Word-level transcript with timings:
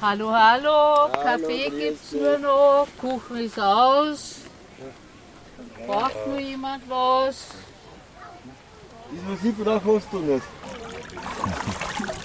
Hallo, 0.00 0.30
hallo, 0.30 1.08
Kaffee 1.12 1.68
gibt's 1.70 2.12
nur 2.12 2.38
noch, 2.38 2.86
Kuchen 3.00 3.38
ist 3.38 3.58
aus. 3.58 4.36
Braucht 5.84 6.26
nur 6.28 6.38
jemand 6.38 6.88
was? 6.88 7.48
Das, 9.10 9.38
was 9.38 9.44
ich 9.44 9.56
brauche, 9.56 9.96
hast 9.96 10.12
du 10.12 10.18
nicht. 10.18 10.44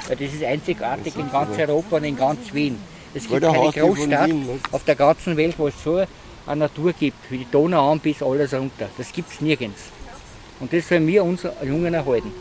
Ja, 0.10 0.16
das 0.16 0.34
ist 0.34 0.44
einzigartig 0.44 1.16
in 1.16 1.32
ganz 1.32 1.58
Europa 1.58 1.96
und 1.96 2.04
in 2.04 2.18
ganz 2.18 2.54
Wien. 2.54 2.80
Es 3.16 3.28
gibt 3.28 3.42
keine 3.42 3.72
Großstadt 3.72 4.28
Wien, 4.28 4.60
auf 4.72 4.84
der 4.84 4.96
ganzen 4.96 5.36
Welt, 5.38 5.58
wo 5.58 5.68
es 5.70 5.84
so 5.84 6.04
eine 6.46 6.60
Natur 6.60 6.94
gibt, 6.94 7.32
wie 7.32 7.40
die 7.40 7.52
Donau 7.52 7.92
an 7.92 8.00
bis 8.00 8.22
alles 8.22 8.54
runter. 8.54 8.90
Das 8.98 9.12
gibt 9.12 9.32
es 9.32 9.42
nirgends. 9.42 9.82
Und 10.60 10.72
das 10.72 10.88
sollen 10.88 11.08
wir 11.08 11.24
uns 11.24 11.48
Jungen 11.64 11.94
erhalten. 11.94 12.32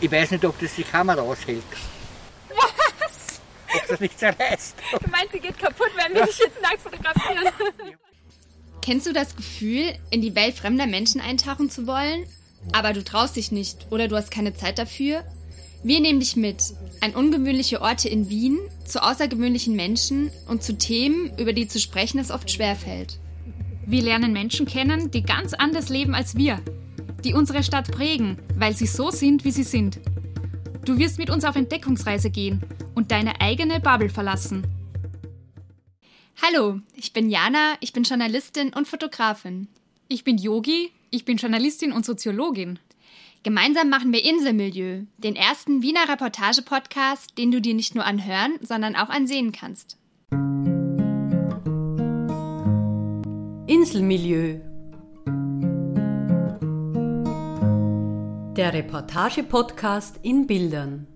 Ich 0.00 0.10
weiß 0.10 0.30
nicht, 0.30 0.44
ob 0.46 0.58
das 0.58 0.74
die 0.74 0.84
Kamera 0.84 1.20
aushält. 1.20 1.62
Ob 3.74 3.88
das 3.88 4.00
nicht 4.00 4.18
zerreißt. 4.18 4.74
Du 5.02 5.10
meinst, 5.10 5.32
sie 5.32 5.40
geht 5.40 5.58
kaputt, 5.58 5.90
wenn 5.96 6.14
wir 6.14 6.26
dich 6.26 6.38
jetzt 6.38 6.60
nackt 6.60 6.80
fotografieren? 6.80 7.52
Kennst 8.82 9.06
du 9.06 9.12
das 9.12 9.36
Gefühl, 9.36 9.94
in 10.10 10.22
die 10.22 10.34
Welt 10.34 10.54
fremder 10.54 10.86
Menschen 10.86 11.20
eintauchen 11.20 11.70
zu 11.70 11.86
wollen, 11.86 12.26
aber 12.72 12.92
du 12.92 13.04
traust 13.04 13.36
dich 13.36 13.52
nicht 13.52 13.86
oder 13.90 14.08
du 14.08 14.16
hast 14.16 14.30
keine 14.30 14.54
Zeit 14.54 14.78
dafür? 14.78 15.24
Wir 15.82 16.00
nehmen 16.00 16.20
dich 16.20 16.36
mit 16.36 16.62
an 17.00 17.12
ungewöhnliche 17.12 17.80
Orte 17.80 18.08
in 18.08 18.28
Wien, 18.28 18.58
zu 18.84 19.02
außergewöhnlichen 19.02 19.74
Menschen 19.74 20.30
und 20.46 20.62
zu 20.62 20.76
Themen, 20.76 21.32
über 21.38 21.52
die 21.52 21.68
zu 21.68 21.80
sprechen 21.80 22.18
es 22.18 22.30
oft 22.30 22.50
schwerfällt. 22.50 23.18
Wir 23.86 24.02
lernen 24.02 24.32
Menschen 24.32 24.66
kennen, 24.66 25.10
die 25.10 25.22
ganz 25.22 25.54
anders 25.54 25.88
leben 25.88 26.14
als 26.14 26.36
wir, 26.36 26.60
die 27.24 27.34
unsere 27.34 27.62
Stadt 27.62 27.90
prägen, 27.90 28.38
weil 28.56 28.76
sie 28.76 28.86
so 28.86 29.10
sind, 29.10 29.44
wie 29.44 29.50
sie 29.52 29.64
sind. 29.64 30.00
Du 30.84 30.98
wirst 30.98 31.18
mit 31.18 31.28
uns 31.30 31.44
auf 31.44 31.56
Entdeckungsreise 31.56 32.30
gehen 32.30 32.62
und 32.94 33.10
deine 33.10 33.40
eigene 33.40 33.80
Bubble 33.80 34.08
verlassen. 34.08 34.66
Hallo, 36.42 36.80
ich 36.94 37.12
bin 37.12 37.28
Jana, 37.28 37.74
ich 37.80 37.92
bin 37.92 38.02
Journalistin 38.02 38.72
und 38.72 38.88
Fotografin. 38.88 39.68
Ich 40.08 40.24
bin 40.24 40.38
Yogi, 40.38 40.90
ich 41.10 41.26
bin 41.26 41.36
Journalistin 41.36 41.92
und 41.92 42.06
Soziologin. 42.06 42.78
Gemeinsam 43.42 43.90
machen 43.90 44.12
wir 44.12 44.24
Inselmilieu, 44.24 45.02
den 45.18 45.36
ersten 45.36 45.82
Wiener 45.82 46.08
Reportage-Podcast, 46.08 47.36
den 47.36 47.50
du 47.50 47.60
dir 47.60 47.74
nicht 47.74 47.94
nur 47.94 48.04
anhören, 48.04 48.58
sondern 48.62 48.96
auch 48.96 49.10
ansehen 49.10 49.52
kannst. 49.52 49.98
Inselmilieu. 53.66 54.69
Der 58.56 58.74
Reportage-Podcast 58.74 60.18
in 60.24 60.48
Bildern. 60.48 61.06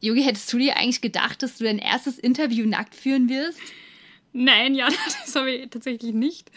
Yogi, 0.00 0.24
hättest 0.24 0.52
du 0.52 0.58
dir 0.58 0.76
eigentlich 0.76 1.00
gedacht, 1.00 1.40
dass 1.40 1.58
du 1.58 1.64
dein 1.64 1.78
erstes 1.78 2.18
Interview 2.18 2.66
nackt 2.66 2.96
führen 2.96 3.28
wirst? 3.28 3.60
Nein, 4.32 4.74
ja, 4.74 4.88
das 5.24 5.36
habe 5.36 5.52
ich 5.52 5.70
tatsächlich 5.70 6.12
nicht. 6.12 6.50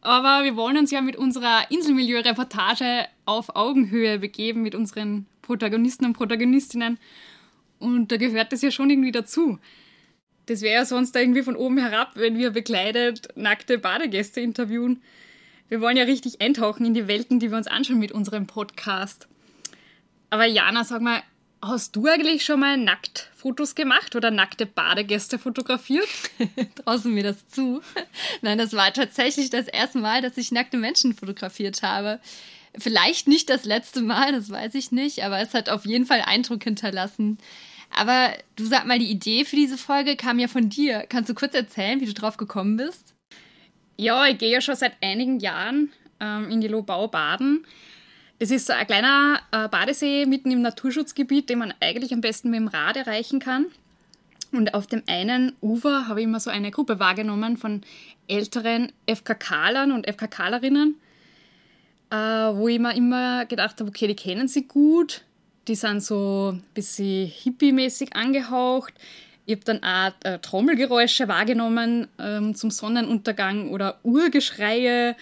Aber 0.00 0.44
wir 0.44 0.54
wollen 0.54 0.78
uns 0.78 0.92
ja 0.92 1.00
mit 1.00 1.16
unserer 1.16 1.68
Inselmilieu-Reportage 1.72 3.06
auf 3.24 3.56
Augenhöhe 3.56 4.20
begeben 4.20 4.62
mit 4.62 4.76
unseren 4.76 5.26
Protagonisten 5.42 6.04
und 6.04 6.12
Protagonistinnen. 6.12 6.98
Und 7.80 8.12
da 8.12 8.16
gehört 8.16 8.52
das 8.52 8.62
ja 8.62 8.70
schon 8.70 8.90
irgendwie 8.90 9.12
dazu. 9.12 9.58
Das 10.46 10.62
wäre 10.62 10.74
ja 10.74 10.84
sonst 10.84 11.16
irgendwie 11.16 11.42
von 11.42 11.56
oben 11.56 11.78
herab, 11.78 12.12
wenn 12.14 12.38
wir 12.38 12.50
bekleidet 12.52 13.28
nackte 13.34 13.78
Badegäste 13.78 14.40
interviewen. 14.40 15.02
Wir 15.68 15.80
wollen 15.80 15.96
ja 15.96 16.04
richtig 16.04 16.40
eintauchen 16.40 16.86
in 16.86 16.94
die 16.94 17.08
Welten, 17.08 17.40
die 17.40 17.50
wir 17.50 17.56
uns 17.56 17.66
anschauen 17.66 17.98
mit 17.98 18.12
unserem 18.12 18.46
Podcast. 18.46 19.26
Aber 20.30 20.46
Jana, 20.46 20.84
sag 20.84 21.00
mal, 21.00 21.22
hast 21.60 21.96
du 21.96 22.06
eigentlich 22.06 22.44
schon 22.44 22.60
mal 22.60 22.76
nackt 22.76 23.30
Fotos 23.34 23.74
gemacht 23.74 24.14
oder 24.14 24.30
nackte 24.30 24.66
Badegäste 24.66 25.38
fotografiert? 25.38 26.08
Du 27.02 27.08
mir 27.08 27.24
das 27.24 27.48
zu? 27.48 27.80
Nein, 28.42 28.58
das 28.58 28.74
war 28.74 28.92
tatsächlich 28.92 29.50
das 29.50 29.66
erste 29.66 29.98
Mal, 29.98 30.22
dass 30.22 30.36
ich 30.36 30.52
nackte 30.52 30.76
Menschen 30.76 31.14
fotografiert 31.14 31.82
habe. 31.82 32.20
Vielleicht 32.78 33.26
nicht 33.26 33.50
das 33.50 33.64
letzte 33.64 34.02
Mal, 34.02 34.32
das 34.32 34.50
weiß 34.50 34.74
ich 34.74 34.92
nicht, 34.92 35.24
aber 35.24 35.40
es 35.40 35.52
hat 35.52 35.68
auf 35.68 35.84
jeden 35.84 36.06
Fall 36.06 36.22
Eindruck 36.22 36.62
hinterlassen. 36.62 37.38
Aber 37.90 38.32
du 38.54 38.64
sag 38.66 38.86
mal, 38.86 38.98
die 38.98 39.10
Idee 39.10 39.44
für 39.44 39.56
diese 39.56 39.78
Folge 39.78 40.16
kam 40.16 40.38
ja 40.38 40.46
von 40.46 40.68
dir. 40.68 41.06
Kannst 41.08 41.28
du 41.28 41.34
kurz 41.34 41.54
erzählen, 41.54 42.00
wie 42.00 42.06
du 42.06 42.14
drauf 42.14 42.36
gekommen 42.36 42.76
bist? 42.76 43.15
Ja, 43.96 44.26
ich 44.26 44.38
gehe 44.38 44.50
ja 44.50 44.60
schon 44.60 44.76
seit 44.76 44.92
einigen 45.02 45.40
Jahren 45.40 45.92
ähm, 46.20 46.50
in 46.50 46.60
die 46.60 46.68
Lobau 46.68 47.08
baden. 47.08 47.66
Das 48.38 48.50
ist 48.50 48.66
so 48.66 48.74
ein 48.74 48.86
kleiner 48.86 49.40
äh, 49.50 49.68
Badesee 49.68 50.26
mitten 50.26 50.50
im 50.50 50.60
Naturschutzgebiet, 50.60 51.48
den 51.48 51.58
man 51.58 51.72
eigentlich 51.80 52.12
am 52.12 52.20
besten 52.20 52.50
mit 52.50 52.60
dem 52.60 52.68
Rad 52.68 52.96
erreichen 52.96 53.40
kann. 53.40 53.66
Und 54.52 54.74
auf 54.74 54.86
dem 54.86 55.02
einen 55.06 55.52
Ufer 55.60 56.08
habe 56.08 56.20
ich 56.20 56.24
immer 56.24 56.40
so 56.40 56.50
eine 56.50 56.70
Gruppe 56.70 57.00
wahrgenommen 57.00 57.56
von 57.56 57.80
älteren 58.28 58.92
FKK-Lern 59.06 59.92
und 59.92 60.06
FKK-Lerinnen, 60.06 60.96
äh, 62.10 62.16
wo 62.16 62.68
ich 62.68 62.78
mir 62.78 62.94
immer 62.94 63.46
gedacht 63.46 63.80
habe, 63.80 63.88
okay, 63.88 64.06
die 64.06 64.16
kennen 64.16 64.48
sie 64.48 64.68
gut, 64.68 65.22
die 65.68 65.74
sind 65.74 66.02
so 66.02 66.52
ein 66.54 66.62
bisschen 66.74 67.26
hippie-mäßig 67.26 68.14
angehaucht. 68.14 68.94
Ich 69.46 69.54
habe 69.54 69.64
dann 69.64 69.82
auch 69.82 70.12
äh, 70.24 70.38
Trommelgeräusche 70.40 71.28
wahrgenommen 71.28 72.08
ähm, 72.18 72.54
zum 72.54 72.70
Sonnenuntergang 72.70 73.70
oder 73.70 74.00
Urgeschreie 74.02 75.14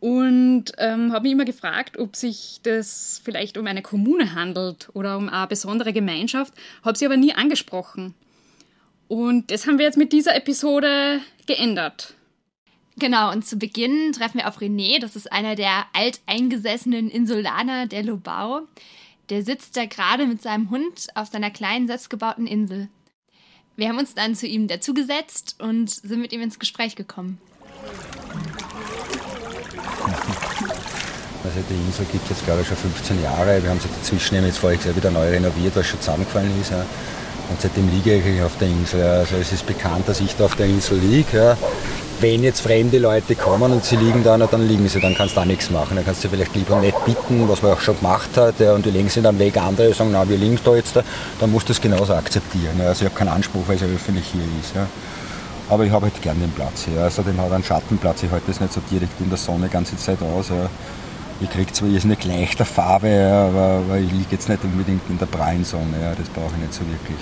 und 0.00 0.66
ähm, 0.78 1.12
habe 1.12 1.22
mich 1.22 1.32
immer 1.32 1.44
gefragt, 1.44 1.98
ob 1.98 2.16
sich 2.16 2.60
das 2.64 3.20
vielleicht 3.24 3.56
um 3.56 3.66
eine 3.66 3.82
Kommune 3.82 4.34
handelt 4.34 4.88
oder 4.92 5.16
um 5.16 5.28
eine 5.28 5.46
besondere 5.46 5.92
Gemeinschaft, 5.92 6.52
habe 6.84 6.98
sie 6.98 7.06
aber 7.06 7.16
nie 7.16 7.32
angesprochen. 7.32 8.14
Und 9.08 9.50
das 9.50 9.66
haben 9.66 9.78
wir 9.78 9.86
jetzt 9.86 9.98
mit 9.98 10.12
dieser 10.12 10.36
Episode 10.36 11.20
geändert. 11.46 12.14
Genau, 12.98 13.30
und 13.32 13.46
zu 13.46 13.56
Beginn 13.56 14.12
treffen 14.12 14.38
wir 14.38 14.48
auf 14.48 14.60
René, 14.60 15.00
das 15.00 15.14
ist 15.14 15.32
einer 15.32 15.54
der 15.54 15.86
alteingesessenen 15.92 17.08
Insulaner 17.08 17.86
der 17.86 18.02
Lobau. 18.02 18.62
Der 19.30 19.44
sitzt 19.44 19.76
da 19.76 19.84
gerade 19.84 20.26
mit 20.26 20.42
seinem 20.42 20.70
Hund 20.70 21.06
auf 21.14 21.28
seiner 21.28 21.50
kleinen 21.50 21.86
selbstgebauten 21.86 22.46
Insel. 22.46 22.88
Wir 23.78 23.88
haben 23.90 23.98
uns 23.98 24.12
dann 24.12 24.34
zu 24.34 24.48
ihm 24.48 24.66
dazugesetzt 24.66 25.54
und 25.60 25.88
sind 25.88 26.20
mit 26.20 26.32
ihm 26.32 26.42
ins 26.42 26.58
Gespräch 26.58 26.96
gekommen. 26.96 27.38
Also 31.44 31.60
die 31.70 31.74
Insel 31.86 32.04
gibt 32.12 32.24
es 32.24 32.30
jetzt 32.30 32.44
glaube 32.44 32.60
ich 32.60 32.68
schon 32.68 32.76
15 32.76 33.22
Jahre. 33.22 33.62
Wir 33.62 33.70
haben 33.70 33.80
sie 33.80 33.88
dazwischen 33.88 34.34
eben 34.34 34.46
jetzt 34.46 34.58
voriges 34.58 34.94
wieder 34.94 35.10
neu 35.10 35.30
renoviert, 35.30 35.74
was 35.76 35.86
schon 35.86 36.00
zusammengefallen 36.00 36.50
ist. 36.60 36.72
Ja. 36.72 36.84
Und 37.48 37.60
seitdem 37.60 37.88
liege 37.88 38.16
ich 38.16 38.42
auf 38.42 38.58
der 38.58 38.68
Insel. 38.68 39.02
Also 39.02 39.36
es 39.36 39.52
ist 39.52 39.64
bekannt, 39.64 40.06
dass 40.08 40.20
ich 40.20 40.34
da 40.34 40.44
auf 40.44 40.56
der 40.56 40.66
Insel 40.66 40.98
liege. 40.98 41.38
Ja. 41.38 41.56
Wenn 42.20 42.42
jetzt 42.42 42.62
fremde 42.62 42.98
Leute 42.98 43.36
kommen 43.36 43.70
und 43.70 43.84
sie 43.84 43.94
liegen 43.94 44.24
da, 44.24 44.36
dann 44.36 44.66
liegen 44.66 44.88
sie, 44.88 45.00
dann 45.00 45.14
kannst 45.14 45.36
du 45.36 45.40
auch 45.40 45.44
nichts 45.44 45.70
machen. 45.70 45.94
Dann 45.94 46.04
kannst 46.04 46.24
du 46.24 46.28
vielleicht 46.28 46.54
lieber 46.56 46.80
nicht 46.80 47.04
bitten, 47.04 47.48
was 47.48 47.62
man 47.62 47.72
auch 47.72 47.80
schon 47.80 47.96
gemacht 47.96 48.36
hat, 48.36 48.58
ja, 48.58 48.72
und 48.72 48.84
die 48.84 48.90
legen 48.90 49.08
sie 49.08 49.22
dann 49.22 49.38
weg. 49.38 49.56
Andere 49.56 49.94
sagen, 49.94 50.10
na, 50.12 50.28
wir 50.28 50.36
liegen 50.36 50.58
da 50.64 50.74
jetzt, 50.74 50.96
da, 50.96 51.02
dann 51.38 51.52
musst 51.52 51.68
du 51.68 51.72
das 51.72 51.80
genauso 51.80 52.14
akzeptieren. 52.14 52.80
Also 52.80 53.04
ich 53.04 53.10
habe 53.10 53.18
keinen 53.18 53.28
Anspruch, 53.28 53.62
weil 53.68 53.76
es 53.76 53.82
ja 53.82 53.86
öffentlich 53.86 54.26
hier 54.32 54.42
ist. 54.60 54.74
Ja. 54.74 54.86
Aber 55.70 55.84
ich 55.84 55.92
habe 55.92 56.06
halt 56.06 56.20
gern 56.20 56.40
den 56.40 56.50
Platz 56.50 56.86
hier. 56.86 57.04
Außerdem 57.06 57.36
habe 57.38 57.48
ich 57.48 57.54
einen 57.54 57.64
Schattenplatz. 57.64 58.22
Ich 58.24 58.30
halte 58.30 58.46
das 58.48 58.60
nicht 58.60 58.72
so 58.72 58.80
direkt 58.90 59.20
in 59.20 59.28
der 59.28 59.38
Sonne 59.38 59.66
die 59.66 59.72
ganze 59.72 59.96
Zeit 59.96 60.20
aus. 60.20 60.48
Ja. 60.48 60.68
Ich 61.40 61.50
kriege 61.50 61.72
zwar 61.72 61.88
jetzt 61.88 62.06
nicht 62.06 62.24
leichter 62.24 62.64
Farbe, 62.64 63.08
ja, 63.08 63.46
aber, 63.46 63.82
aber 63.86 63.98
ich 63.98 64.10
liege 64.10 64.32
jetzt 64.32 64.48
nicht 64.48 64.64
unbedingt 64.64 65.02
in 65.08 65.18
der 65.18 65.26
prallen 65.26 65.64
Sonne. 65.64 66.16
Das 66.18 66.28
brauche 66.30 66.54
ich 66.56 66.62
nicht 66.62 66.74
so 66.74 66.80
wirklich. 66.80 67.18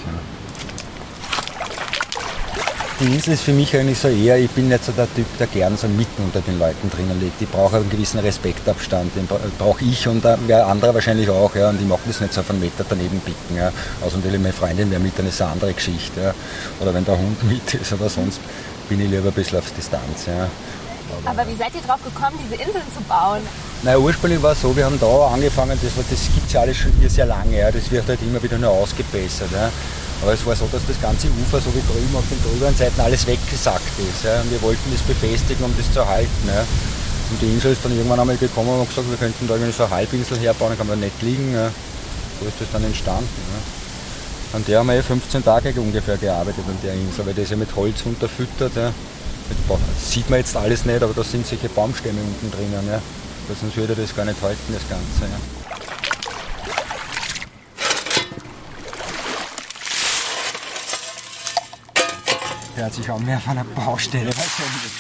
Ja. 3.01 3.07
Die 3.07 3.15
Insel 3.15 3.35
ist 3.35 3.43
für 3.43 3.53
mich 3.53 3.77
eigentlich 3.77 3.99
so 3.99 4.09
eher, 4.09 4.39
ich 4.39 4.51
bin 4.51 4.69
nicht 4.69 4.85
so 4.85 4.93
der 4.93 5.07
Typ, 5.15 5.27
der 5.39 5.47
gern 5.47 5.77
so 5.77 5.87
mitten 5.87 6.23
unter 6.23 6.41
den 6.41 6.59
Leuten 6.59 6.91
drinnen 6.91 7.21
liegt. 7.21 7.41
Ich 7.41 7.49
brauche 7.49 7.77
einen 7.77 7.91
gewissen 7.91 8.21
Respektabstand, 8.21 9.15
den 9.15 9.29
brauche 9.59 9.85
ich 9.85 10.09
und 10.09 10.25
wer 10.47 10.67
andere 10.67 10.95
wahrscheinlich 10.95 11.29
auch. 11.29 11.55
Ja, 11.55 11.71
und 11.71 11.81
ich 11.81 11.87
mache 11.87 12.01
das 12.07 12.21
nicht 12.21 12.33
so 12.33 12.41
auf 12.41 12.51
einen 12.51 12.61
Meter 12.61 12.85
daneben 12.89 13.21
picken. 13.21 13.57
Ja. 13.57 13.71
Außer 14.05 14.17
natürlich 14.17 14.41
meine 14.41 14.53
Freundin 14.53 14.91
wäre 14.91 15.01
mit, 15.01 15.19
dann 15.19 15.27
ist 15.27 15.41
eine 15.43 15.53
andere 15.53 15.73
Geschichte. 15.73 16.21
Ja. 16.21 16.35
Oder 16.81 16.95
wenn 16.95 17.05
der 17.05 17.19
Hund 17.19 17.43
mit 17.45 17.75
ist, 17.75 17.93
aber 17.93 18.09
sonst 18.09 18.41
bin 18.89 19.01
ich 19.01 19.11
lieber 19.11 19.29
ein 19.29 19.33
bisschen 19.33 19.59
auf 19.59 19.71
Distanz. 19.73 20.27
Ja. 20.27 20.49
Aber, 21.25 21.31
Aber 21.43 21.51
wie 21.51 21.57
seid 21.57 21.75
ihr 21.75 21.83
drauf 21.83 22.01
gekommen, 22.03 22.37
diese 22.43 22.55
Inseln 22.55 22.85
zu 22.95 23.03
bauen? 23.03 23.41
Naja, 23.83 23.99
ursprünglich 23.99 24.43
war 24.43 24.53
es 24.53 24.63
so, 24.63 24.75
wir 24.75 24.85
haben 24.85 24.99
da 24.99 25.29
angefangen, 25.29 25.79
das, 25.81 25.93
das 25.95 26.35
gibt 26.35 26.47
es 26.47 26.53
ja 26.53 26.61
alles 26.61 26.77
schon 26.79 26.93
hier 26.99 27.11
sehr 27.11 27.27
lange, 27.27 27.59
ja. 27.59 27.71
das 27.71 27.91
wird 27.91 28.09
halt 28.09 28.21
immer 28.23 28.43
wieder 28.43 28.59
nur 28.59 28.71
ausgebessert. 28.71 29.51
Ja. 29.53 29.71
Aber 30.23 30.33
es 30.33 30.45
war 30.47 30.57
so, 30.57 30.69
dass 30.73 30.83
das 30.87 31.01
ganze 31.01 31.29
Ufer, 31.29 31.61
so 31.61 31.69
wie 31.75 31.85
drüben 31.85 32.17
auf 32.17 32.25
den 32.31 32.41
drüberen 32.43 32.75
Seiten, 32.75 33.01
alles 33.01 33.27
weggesackt 33.27 33.99
ist. 33.99 34.25
Ja. 34.25 34.41
Und 34.41 34.51
wir 34.51 34.61
wollten 34.63 34.91
das 34.91 35.03
befestigen, 35.03 35.65
um 35.65 35.75
das 35.77 35.93
zu 35.93 36.01
erhalten. 36.01 36.49
Ja. 36.49 36.65
Und 37.31 37.43
die 37.43 37.47
Insel 37.47 37.73
ist 37.73 37.85
dann 37.85 37.93
irgendwann 37.93 38.21
einmal 38.21 38.37
gekommen 38.37 38.81
und 38.81 38.89
gesagt, 38.89 39.11
wir 39.11 39.19
könnten 39.19 39.47
da 39.47 39.55
irgendwie 39.55 39.73
so 39.73 39.85
eine 39.85 39.95
Halbinsel 39.95 40.39
herbauen, 40.39 40.71
dann 40.71 40.79
kann 40.79 40.87
man 40.87 41.01
nicht 41.01 41.21
liegen. 41.23 41.53
Ja. 41.53 41.71
So 42.41 42.47
ist 42.47 42.61
das 42.61 42.69
dann 42.73 42.85
entstanden. 42.85 43.29
An 44.53 44.65
der 44.67 44.79
haben 44.79 44.89
wir 44.89 45.03
15 45.03 45.45
Tage 45.45 45.75
ungefähr 45.81 46.17
gearbeitet, 46.17 46.65
an 46.69 46.79
der 46.83 46.95
Insel, 46.95 47.27
weil 47.27 47.35
das 47.35 47.51
ja 47.51 47.57
mit 47.57 47.75
Holz 47.75 48.03
unterfüttert. 48.05 48.73
Das 48.77 48.93
sieht 50.13 50.31
man 50.31 50.39
jetzt 50.39 50.57
alles 50.57 50.85
nicht, 50.85 51.03
aber 51.03 51.13
da 51.15 51.25
sind 51.25 51.47
solche 51.47 51.69
Baumstämme 51.69 52.21
unten 52.21 52.51
drinnen. 52.57 52.89
Ja. 52.89 53.01
Sonst 53.61 53.77
würde 53.77 53.95
das 53.95 54.15
gar 54.15 54.25
nicht 54.25 54.41
halten, 54.41 54.73
das 54.73 54.89
Ganze. 54.89 55.33
Hört 62.77 62.95
sich 62.95 63.11
an 63.11 63.25
mehr 63.25 63.41
von 63.41 63.53
einer 63.53 63.65
Baustelle 63.65 64.27
wahrscheinlich. 64.27 64.93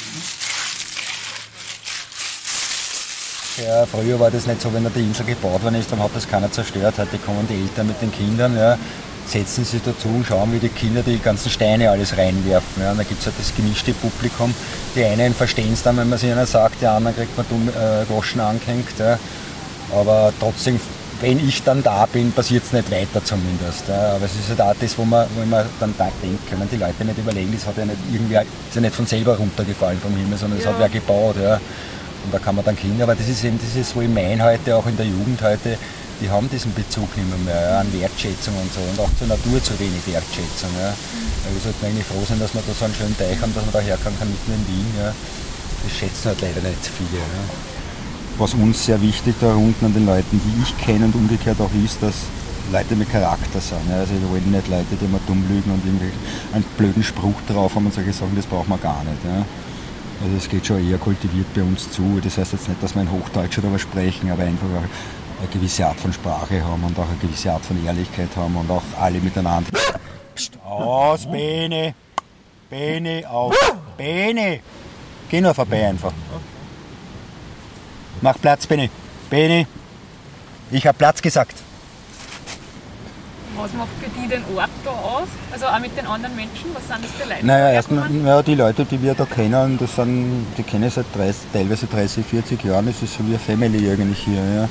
Ja, 3.64 3.86
früher 3.86 4.20
war 4.20 4.30
das 4.30 4.46
nicht 4.46 4.60
so, 4.60 4.72
wenn 4.74 4.84
da 4.84 4.90
die 4.90 5.00
Insel 5.00 5.24
gebaut 5.24 5.62
worden 5.62 5.76
ist, 5.76 5.90
dann 5.90 6.02
hat 6.02 6.10
das 6.14 6.28
keiner 6.28 6.52
zerstört. 6.52 6.98
Heute 6.98 7.16
kommen 7.18 7.46
die 7.48 7.54
Eltern 7.54 7.86
mit 7.86 8.00
den 8.02 8.12
Kindern, 8.12 8.54
ja, 8.54 8.76
setzen 9.26 9.64
sich 9.64 9.80
dazu 9.82 10.08
und 10.08 10.26
schauen, 10.26 10.52
wie 10.52 10.58
die 10.58 10.68
Kinder 10.68 11.02
die 11.02 11.18
ganzen 11.18 11.50
Steine 11.50 11.90
alles 11.90 12.16
reinwerfen. 12.16 12.82
Ja. 12.82 12.90
Und 12.90 12.98
da 12.98 13.02
gibt 13.02 13.20
es 13.20 13.26
halt 13.26 13.36
das 13.38 13.54
gemischte 13.54 13.92
Publikum. 13.94 14.54
Die 14.94 15.04
einen 15.04 15.34
verstehen 15.34 15.72
es 15.72 15.82
dann, 15.82 15.96
wenn 15.96 16.08
man 16.08 16.16
es 16.16 16.22
ihnen 16.22 16.46
sagt, 16.46 16.82
die 16.82 16.86
anderen 16.86 17.16
kriegt 17.16 17.36
man 17.36 17.46
dumm, 17.48 17.68
äh, 17.68 18.04
Groschen 18.04 18.40
angehängt. 18.40 18.98
Ja. 18.98 19.18
Aber 19.94 20.32
trotzdem, 20.38 20.78
wenn 21.20 21.48
ich 21.48 21.62
dann 21.62 21.82
da 21.82 22.06
bin, 22.06 22.32
passiert 22.32 22.64
es 22.64 22.72
nicht 22.72 22.90
weiter 22.90 23.24
zumindest. 23.24 23.88
Aber 23.88 24.24
es 24.24 24.34
ist 24.34 24.48
halt 24.50 24.60
auch 24.60 24.74
das, 24.78 24.96
wo 24.98 25.04
man, 25.04 25.26
wo 25.34 25.44
man 25.46 25.64
dann 25.80 25.94
denkt, 26.22 26.48
können 26.50 26.68
die 26.70 26.76
Leute 26.76 27.04
nicht 27.04 27.18
überlegen, 27.18 27.52
das 27.52 27.66
hat 27.66 27.76
ja 27.78 27.84
nicht 27.86 27.98
irgendwie, 28.12 28.34
ist 28.34 28.74
ja 28.74 28.80
nicht 28.80 28.94
von 28.94 29.06
selber 29.06 29.36
runtergefallen 29.36 30.00
vom 30.00 30.14
Himmel, 30.16 30.36
sondern 30.38 30.58
das 30.58 30.66
Ja. 30.66 30.72
hat 30.72 30.80
wer 30.80 30.88
gebaut. 30.88 31.36
Ja. 31.42 31.54
Und 32.24 32.32
da 32.34 32.38
kann 32.38 32.56
man 32.56 32.64
dann 32.64 32.76
Kinder, 32.76 33.04
aber 33.04 33.14
das 33.14 33.28
ist 33.28 33.44
eben 33.44 33.58
dieses, 33.58 33.94
wo 33.94 34.00
ich 34.00 34.08
meine 34.08 34.42
heute, 34.42 34.76
auch 34.76 34.86
in 34.86 34.96
der 34.96 35.06
Jugend 35.06 35.40
heute, 35.42 35.78
die 36.20 36.28
haben 36.30 36.48
diesen 36.50 36.72
Bezug 36.74 37.14
nicht 37.16 37.28
mehr, 37.28 37.38
mehr 37.54 37.62
ja, 37.70 37.80
an 37.80 37.92
Wertschätzung 37.92 38.56
und 38.56 38.72
so 38.72 38.80
und 38.80 38.98
auch 38.98 39.10
zur 39.18 39.28
Natur 39.28 39.62
zu 39.62 39.78
wenig 39.78 40.00
Wertschätzung. 40.06 40.72
Ja. 40.80 40.90
Weil 41.44 41.52
wir 41.54 41.60
sollten 41.62 41.86
eigentlich 41.86 42.06
froh 42.06 42.24
sein, 42.26 42.40
dass 42.40 42.52
wir 42.54 42.62
da 42.66 42.72
so 42.72 42.84
einen 42.84 42.94
schönen 42.94 43.16
Teich 43.16 43.36
haben, 43.40 43.54
dass 43.54 43.64
man 43.64 43.72
da 43.72 43.80
herkommen 43.80 44.18
kann, 44.18 44.28
mitten 44.28 44.52
in 44.52 44.64
Wien. 44.66 44.90
Ja. 44.98 45.12
Das 45.12 45.92
schätzen 45.92 46.32
halt 46.32 46.40
leider 46.40 46.60
nicht 46.66 46.82
viele. 46.88 47.20
Ja. 47.20 47.75
Was 48.38 48.52
uns 48.52 48.84
sehr 48.84 49.00
wichtig 49.00 49.34
da 49.40 49.54
unten 49.54 49.86
an 49.86 49.94
den 49.94 50.04
Leuten, 50.04 50.40
die 50.44 50.62
ich 50.62 50.76
kenne 50.76 51.06
und 51.06 51.14
umgekehrt 51.14 51.58
auch 51.60 51.70
ist, 51.84 52.02
dass 52.02 52.26
Leute 52.70 52.94
mit 52.96 53.10
Charakter 53.10 53.60
sind. 53.60 53.90
Also 53.90 54.12
wir 54.12 54.28
wollen 54.28 54.50
nicht 54.50 54.68
Leute, 54.68 54.96
die 55.00 55.04
immer 55.04 55.20
dumm 55.26 55.42
lügen 55.48 55.70
und 55.70 55.82
irgendwie 55.84 56.10
einen 56.52 56.64
blöden 56.76 57.02
Spruch 57.02 57.40
drauf 57.48 57.74
haben 57.74 57.86
und 57.86 57.94
solche 57.94 58.12
Sachen, 58.12 58.36
das 58.36 58.44
braucht 58.46 58.68
man 58.68 58.80
gar 58.80 59.02
nicht. 59.04 59.16
Also 60.22 60.36
es 60.36 60.48
geht 60.48 60.66
schon 60.66 60.86
eher 60.86 60.98
kultiviert 60.98 61.46
bei 61.54 61.62
uns 61.62 61.90
zu. 61.90 62.20
Das 62.22 62.36
heißt 62.36 62.52
jetzt 62.52 62.68
nicht, 62.68 62.82
dass 62.82 62.94
wir 62.94 63.02
in 63.02 63.10
Hochdeutsch 63.10 63.58
darüber 63.58 63.78
sprechen, 63.78 64.30
aber 64.30 64.42
einfach 64.42 64.66
auch 64.66 65.40
eine 65.40 65.48
gewisse 65.52 65.86
Art 65.86 66.00
von 66.00 66.12
Sprache 66.12 66.62
haben 66.62 66.82
und 66.84 66.98
auch 66.98 67.08
eine 67.08 67.18
gewisse 67.20 67.52
Art 67.52 67.64
von 67.64 67.84
Ehrlichkeit 67.84 68.30
haben 68.36 68.56
und 68.56 68.70
auch 68.70 68.82
alle 69.00 69.20
miteinander. 69.20 69.70
Psst, 70.34 70.58
aus, 70.62 71.26
Bene! 71.26 71.94
Bene, 72.68 73.24
auf! 73.30 73.54
Bene! 73.96 74.60
Geh 75.28 75.40
nur 75.40 75.54
vorbei 75.54 75.88
einfach. 75.88 76.12
Mach 78.22 78.40
Platz, 78.40 78.66
Bene. 78.66 78.88
Bene! 79.30 79.66
Ich 80.70 80.86
hab 80.86 80.98
Platz 80.98 81.20
gesagt. 81.20 81.62
Was 83.56 83.72
macht 83.72 83.88
für 84.00 84.10
die 84.20 84.28
den 84.28 84.42
Ort 84.56 84.70
da 84.84 84.90
aus? 84.90 85.28
Also 85.50 85.66
auch 85.66 85.78
mit 85.78 85.96
den 85.96 86.06
anderen 86.06 86.36
Menschen? 86.36 86.66
Was 86.74 86.86
sind 86.88 87.04
das 87.04 87.10
für 87.12 87.28
Leute? 87.28 87.46
Naja, 87.46 87.70
erstmal, 87.70 88.10
ja, 88.14 88.42
die 88.42 88.54
Leute, 88.54 88.84
die 88.84 89.00
wir 89.00 89.14
da 89.14 89.24
kennen, 89.24 89.78
das 89.78 89.96
sind, 89.96 90.46
die 90.58 90.62
kennen 90.62 90.90
seit 90.90 91.06
30, 91.14 91.42
teilweise 91.52 91.86
30, 91.86 92.26
40 92.26 92.64
Jahren. 92.64 92.86
Das 92.86 93.02
ist 93.02 93.14
so 93.14 93.24
wie 93.24 93.30
eine 93.30 93.38
Family 93.38 93.90
eigentlich 93.90 94.18
hier. 94.18 94.44
Ja. 94.44 94.68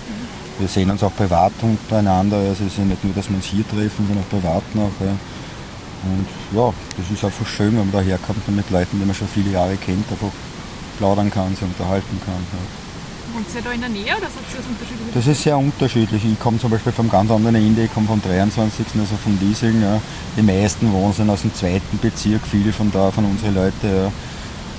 Wir 0.60 0.68
sehen 0.68 0.92
uns 0.92 1.02
auch 1.04 1.16
privat 1.16 1.54
untereinander. 1.62 2.38
Also 2.38 2.64
es 2.64 2.74
ist 2.74 2.78
ja 2.78 2.86
nicht 2.86 3.04
nur, 3.04 3.14
dass 3.14 3.30
wir 3.30 3.36
uns 3.36 3.46
hier 3.46 3.68
treffen, 3.68 4.06
sondern 4.08 4.24
auch 4.24 4.30
privat 4.30 4.76
noch. 4.76 4.92
Ja. 5.00 5.16
Und 6.04 6.28
ja, 6.56 6.74
das 6.98 7.12
ist 7.12 7.26
einfach 7.26 7.48
schön, 7.48 7.72
wenn 7.78 7.90
man 7.90 7.92
da 7.92 8.02
herkommt 8.02 8.48
und 8.48 8.56
mit 8.56 8.70
Leuten, 8.70 9.00
die 9.00 9.06
man 9.06 9.16
schon 9.16 9.28
viele 9.28 9.50
Jahre 9.50 9.76
kennt, 9.78 10.10
einfach 10.12 10.30
plaudern 11.00 11.32
kann, 11.32 11.56
sich 11.56 11.64
unterhalten 11.64 12.22
kann. 12.24 12.36
Ja. 12.36 12.85
Wohnt 13.36 13.48
ihr 13.54 13.62
da 13.62 13.72
in 13.74 13.82
der 13.82 13.90
Nähe 13.90 14.16
oder 14.16 14.28
sagt 14.32 14.48
ihr 14.54 14.58
das 14.60 14.66
unterschiedlich? 14.66 15.14
Das 15.14 15.28
ist 15.28 15.44
sehr 15.44 15.58
unterschiedlich. 15.58 16.24
Ich 16.24 16.40
komme 16.40 16.58
zum 16.58 16.72
Beispiel 16.72 16.94
vom 16.94 17.10
ganz 17.10 17.30
anderen 17.30 17.56
Ende, 17.56 17.84
ich 17.84 17.94
komme 17.94 18.08
vom 18.08 18.22
23., 18.22 18.86
also 18.98 19.16
von 19.22 19.38
Liesing. 19.42 19.82
Ja. 19.82 20.00
Die 20.38 20.42
meisten 20.42 20.94
wohnen 20.94 21.30
aus 21.30 21.42
dem 21.42 21.54
zweiten 21.54 22.00
Bezirk, 22.02 22.48
viele 22.50 22.72
von 22.72 22.90
da, 22.94 23.12
von 23.12 23.26
unseren 23.26 23.56
Leuten. 23.56 23.88
Ja. 23.88 24.10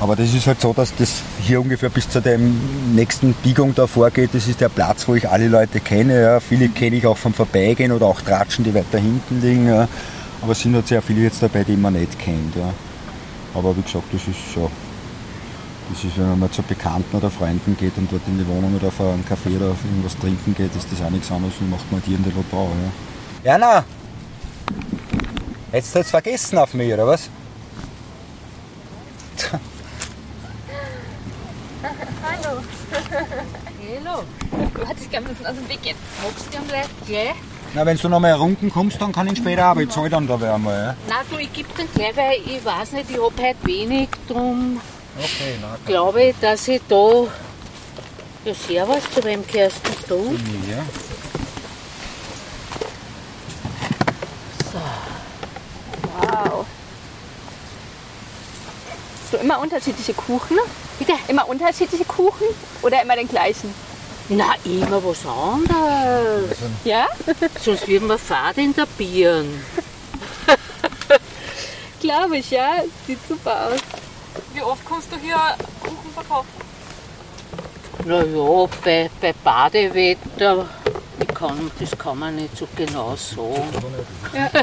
Aber 0.00 0.17
das 0.17 0.32
ist 0.32 0.47
halt 0.47 0.58
so, 0.62 0.73
dass 0.73 0.94
das 0.97 1.20
hier 1.43 1.61
ungefähr 1.61 1.91
bis 1.91 2.08
zu 2.08 2.23
der 2.23 2.38
nächsten 2.38 3.35
Biegung 3.35 3.75
da 3.75 3.87
vorgeht. 3.87 4.31
Das 4.32 4.49
ist 4.49 4.62
der 4.62 4.70
Platz, 4.70 5.06
wo 5.06 5.14
ich 5.14 5.29
alle 5.29 5.49
Leute 5.49 5.81
kenne. 5.81 6.23
Ja. 6.23 6.41
Viele 6.41 6.70
kenne 6.70 6.97
ich 6.97 7.06
auch 7.06 7.19
vom 7.19 7.35
Vorbeigehen 7.35 7.93
oder 7.93 8.06
auch 8.06 8.23
Tratschen, 8.23 8.64
die 8.64 8.73
weiter 8.73 8.99
hinten 8.99 9.43
liegen. 9.43 9.69
Ja. 9.69 9.87
Aber 10.41 10.53
es 10.53 10.61
sind 10.61 10.75
halt 10.75 10.88
sehr 10.88 11.03
viele 11.03 11.20
jetzt 11.20 11.43
dabei, 11.43 11.62
die 11.62 11.76
man 11.76 11.93
nicht 11.93 12.19
kennt. 12.19 12.56
Ja. 12.56 12.73
Aber 13.53 13.76
wie 13.76 13.82
gesagt, 13.82 14.05
das 14.12 14.23
ist 14.23 14.55
so. 14.55 14.70
Das 15.88 16.03
ist, 16.05 16.19
wenn 16.19 16.29
man 16.29 16.41
mal 16.41 16.50
zu 16.50 16.62
Bekannten 16.62 17.17
oder 17.17 17.31
Freunden 17.31 17.77
geht 17.77 17.97
und 17.97 18.11
dort 18.11 18.23
in 18.27 18.38
die 18.38 18.47
Wohnung 18.49 18.75
oder 18.75 18.88
auf 18.88 19.00
einen 19.00 19.25
Kaffee 19.25 19.56
oder 19.56 19.71
auf 19.71 19.85
irgendwas 19.85 20.17
trinken 20.19 20.55
geht, 20.55 20.75
ist 20.75 20.91
das 20.91 21.00
auch 21.00 21.11
nichts 21.11 21.31
anderes 21.31 21.55
und 21.61 21.71
macht 21.71 21.91
man 21.93 22.03
hier 22.03 22.17
in 22.17 22.25
der 22.25 22.33
Lotau. 22.33 22.71
Ja. 23.44 23.53
Jana! 23.53 23.85
Hättest 25.71 25.94
du 25.94 25.99
jetzt 26.00 26.11
vergessen 26.11 26.59
auf 26.59 26.75
mich, 26.75 26.93
oder 26.93 27.06
was? 27.06 27.31
Hallo. 32.23 32.61
Hallo, 34.05 34.23
Warte, 34.75 35.03
ich 35.03 35.11
kann 35.11 35.25
ein 35.25 35.29
bisschen 35.29 35.47
aus 35.47 35.55
dem 35.55 35.69
Weg 35.69 35.82
gehen. 35.82 35.97
magst 36.23 36.47
du 36.53 36.59
gleich? 36.69 36.87
gleich? 37.06 37.35
Na, 37.75 37.87
wenn 37.87 37.97
du 37.97 38.09
noch 38.09 38.21
mal 38.21 38.29
herunten 38.29 38.71
kommst, 38.71 39.00
dann 39.00 39.12
kann 39.12 39.27
ich 39.29 39.39
später 39.39 39.71
auch, 39.71 39.77
ich 39.77 39.91
zahle 39.91 40.11
dann 40.11 40.27
da 40.27 40.41
wer 40.41 40.55
einmal. 40.55 40.75
Ja. 40.75 40.97
Nein, 41.09 41.27
du, 41.31 41.37
ich 41.37 41.53
gebe 41.53 41.69
den 41.79 41.87
gleich, 41.94 42.17
weil 42.17 42.41
ich 42.44 42.65
weiß 42.65 42.93
nicht, 42.93 43.11
ich 43.11 43.17
habe 43.17 43.32
heute 43.41 43.67
wenig, 43.67 44.09
drum 44.27 44.81
Okay, 45.19 45.59
na, 45.61 45.79
glaube 45.87 46.23
ich, 46.25 46.37
dass 46.41 46.69
ich 46.69 46.81
da. 46.89 47.27
Ja, 48.45 48.55
servus, 48.55 49.03
zu 49.15 49.25
wem 49.25 49.47
gehörst 49.47 49.81
denn 49.85 49.95
du? 50.09 50.39
Ja. 50.71 50.85
Wow. 56.19 56.67
So 59.31 59.39
immer 59.39 59.59
unterschiedliche 59.61 60.15
Kuchen? 60.15 60.59
Bitte? 60.99 61.15
Immer 61.29 61.49
unterschiedliche 61.49 62.05
Kuchen 62.05 62.47
oder 62.83 63.03
immer 63.03 63.17
den 63.17 63.29
gleichen? 63.29 63.75
Na, 64.29 64.55
immer 64.65 65.03
was 65.05 65.25
anderes. 65.27 66.57
Ja? 66.85 67.07
Sonst 67.63 67.87
würden 67.89 68.09
wir 68.09 68.19
Fahrt 68.19 68.59
in 68.59 68.75
der 68.75 68.87
Bieren. 68.87 69.65
Glaube 72.01 72.39
ich, 72.39 72.51
ja. 72.51 72.83
Sieht 73.07 73.19
super 73.29 73.69
aus. 73.69 73.81
Wie 74.67 74.71
oft 74.73 74.85
kommst 74.85 75.13
du 75.13 75.17
hier 75.17 75.37
Kuchen 75.81 76.11
verkaufen? 76.13 76.49
Na 78.05 78.25
ja, 78.25 78.67
bei, 78.85 79.09
bei 79.21 79.33
Badewetter, 79.45 80.67
ich 81.21 81.29
kann, 81.29 81.71
das 81.79 81.97
kann 81.97 82.19
man 82.19 82.35
nicht 82.35 82.57
so 82.57 82.67
genau 82.75 83.15
sagen. 83.15 83.63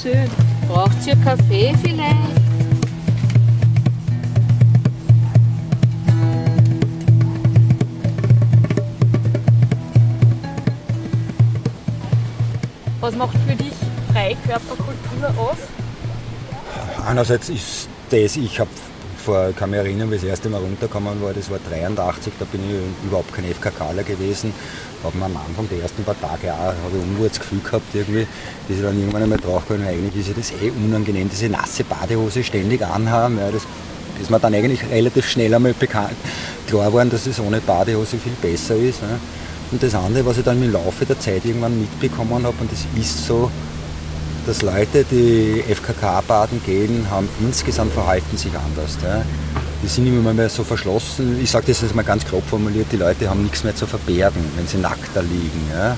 Schön. 0.00 0.30
Braucht 0.68 1.04
ihr 1.04 1.16
Kaffee 1.16 1.74
vielleicht? 1.82 2.14
Was 13.00 13.16
macht 13.16 13.36
für 13.48 13.56
dich 13.56 13.74
Freikörperkultur 14.12 15.28
aus? 15.36 15.73
Einerseits 17.06 17.48
ist 17.48 17.88
das, 18.10 18.36
ich 18.36 18.60
habe 18.60 18.70
vor, 19.24 19.52
kann 19.56 19.70
mich 19.70 19.78
erinnern, 19.78 20.10
wie 20.10 20.16
das 20.16 20.24
erste 20.24 20.48
Mal 20.48 20.60
runtergekommen 20.60 21.20
war, 21.22 21.32
das 21.32 21.50
war 21.50 21.58
83, 21.70 22.32
da 22.38 22.44
bin 22.44 22.60
ich 22.68 23.06
überhaupt 23.06 23.32
kein 23.32 23.44
FKKler 23.44 24.02
gewesen. 24.02 24.52
Habe 25.02 25.18
mir 25.18 25.26
am 25.26 25.36
Anfang 25.36 25.68
die 25.70 25.80
ersten 25.80 26.04
paar 26.04 26.18
Tage 26.20 26.52
auch 26.52 26.58
habe 26.58 26.96
ich 26.96 27.02
Unruhegefühl 27.02 27.60
gehabt 27.60 27.94
irgendwie, 27.94 28.26
bis 28.68 28.78
ich 28.78 28.82
dann 28.82 28.98
irgendwann 28.98 29.22
einmal 29.22 29.38
draufgekommen 29.38 29.86
eigentlich 29.86 30.16
ist 30.16 30.28
ja 30.28 30.34
das 30.34 30.52
eh 30.62 30.70
unangenehm, 30.70 31.28
diese 31.28 31.48
nasse 31.48 31.84
Badehose 31.84 32.42
ständig 32.42 32.82
anhaben. 32.82 33.38
Ja, 33.38 33.50
das 33.50 33.62
ist 34.20 34.30
mir 34.30 34.40
dann 34.40 34.54
eigentlich 34.54 34.80
relativ 34.90 35.28
schnell 35.28 35.54
einmal 35.54 35.74
bekannt, 35.74 36.16
klar 36.66 36.86
geworden, 36.86 37.10
dass 37.10 37.26
es 37.26 37.40
ohne 37.40 37.60
Badehose 37.60 38.16
viel 38.18 38.32
besser 38.40 38.76
ist. 38.76 39.00
Ja. 39.02 39.18
Und 39.70 39.82
das 39.82 39.94
andere, 39.94 40.24
was 40.24 40.38
ich 40.38 40.44
dann 40.44 40.62
im 40.62 40.72
Laufe 40.72 41.04
der 41.04 41.18
Zeit 41.18 41.44
irgendwann 41.44 41.78
mitbekommen 41.80 42.44
habe, 42.44 42.54
und 42.60 42.70
das 42.70 42.86
ist 42.94 43.26
so, 43.26 43.50
dass 44.46 44.62
Leute, 44.62 45.04
die 45.10 45.62
FKK-Baden 45.68 46.62
gehen, 46.64 47.06
haben 47.10 47.28
insgesamt 47.40 47.92
verhalten 47.92 48.36
sich 48.36 48.52
anders. 48.54 48.98
Ja. 49.02 49.22
Die 49.82 49.88
sind 49.88 50.06
immer 50.06 50.32
mehr 50.32 50.48
so 50.48 50.64
verschlossen. 50.64 51.40
Ich 51.42 51.50
sage 51.50 51.66
das 51.68 51.82
jetzt 51.82 51.94
mal 51.94 52.02
ganz 52.02 52.24
grob 52.24 52.46
formuliert, 52.46 52.86
die 52.92 52.96
Leute 52.96 53.28
haben 53.28 53.42
nichts 53.42 53.64
mehr 53.64 53.74
zu 53.74 53.86
verbergen, 53.86 54.44
wenn 54.56 54.66
sie 54.66 54.78
nackt 54.78 55.10
da 55.14 55.20
liegen. 55.20 55.68
Ja. 55.72 55.96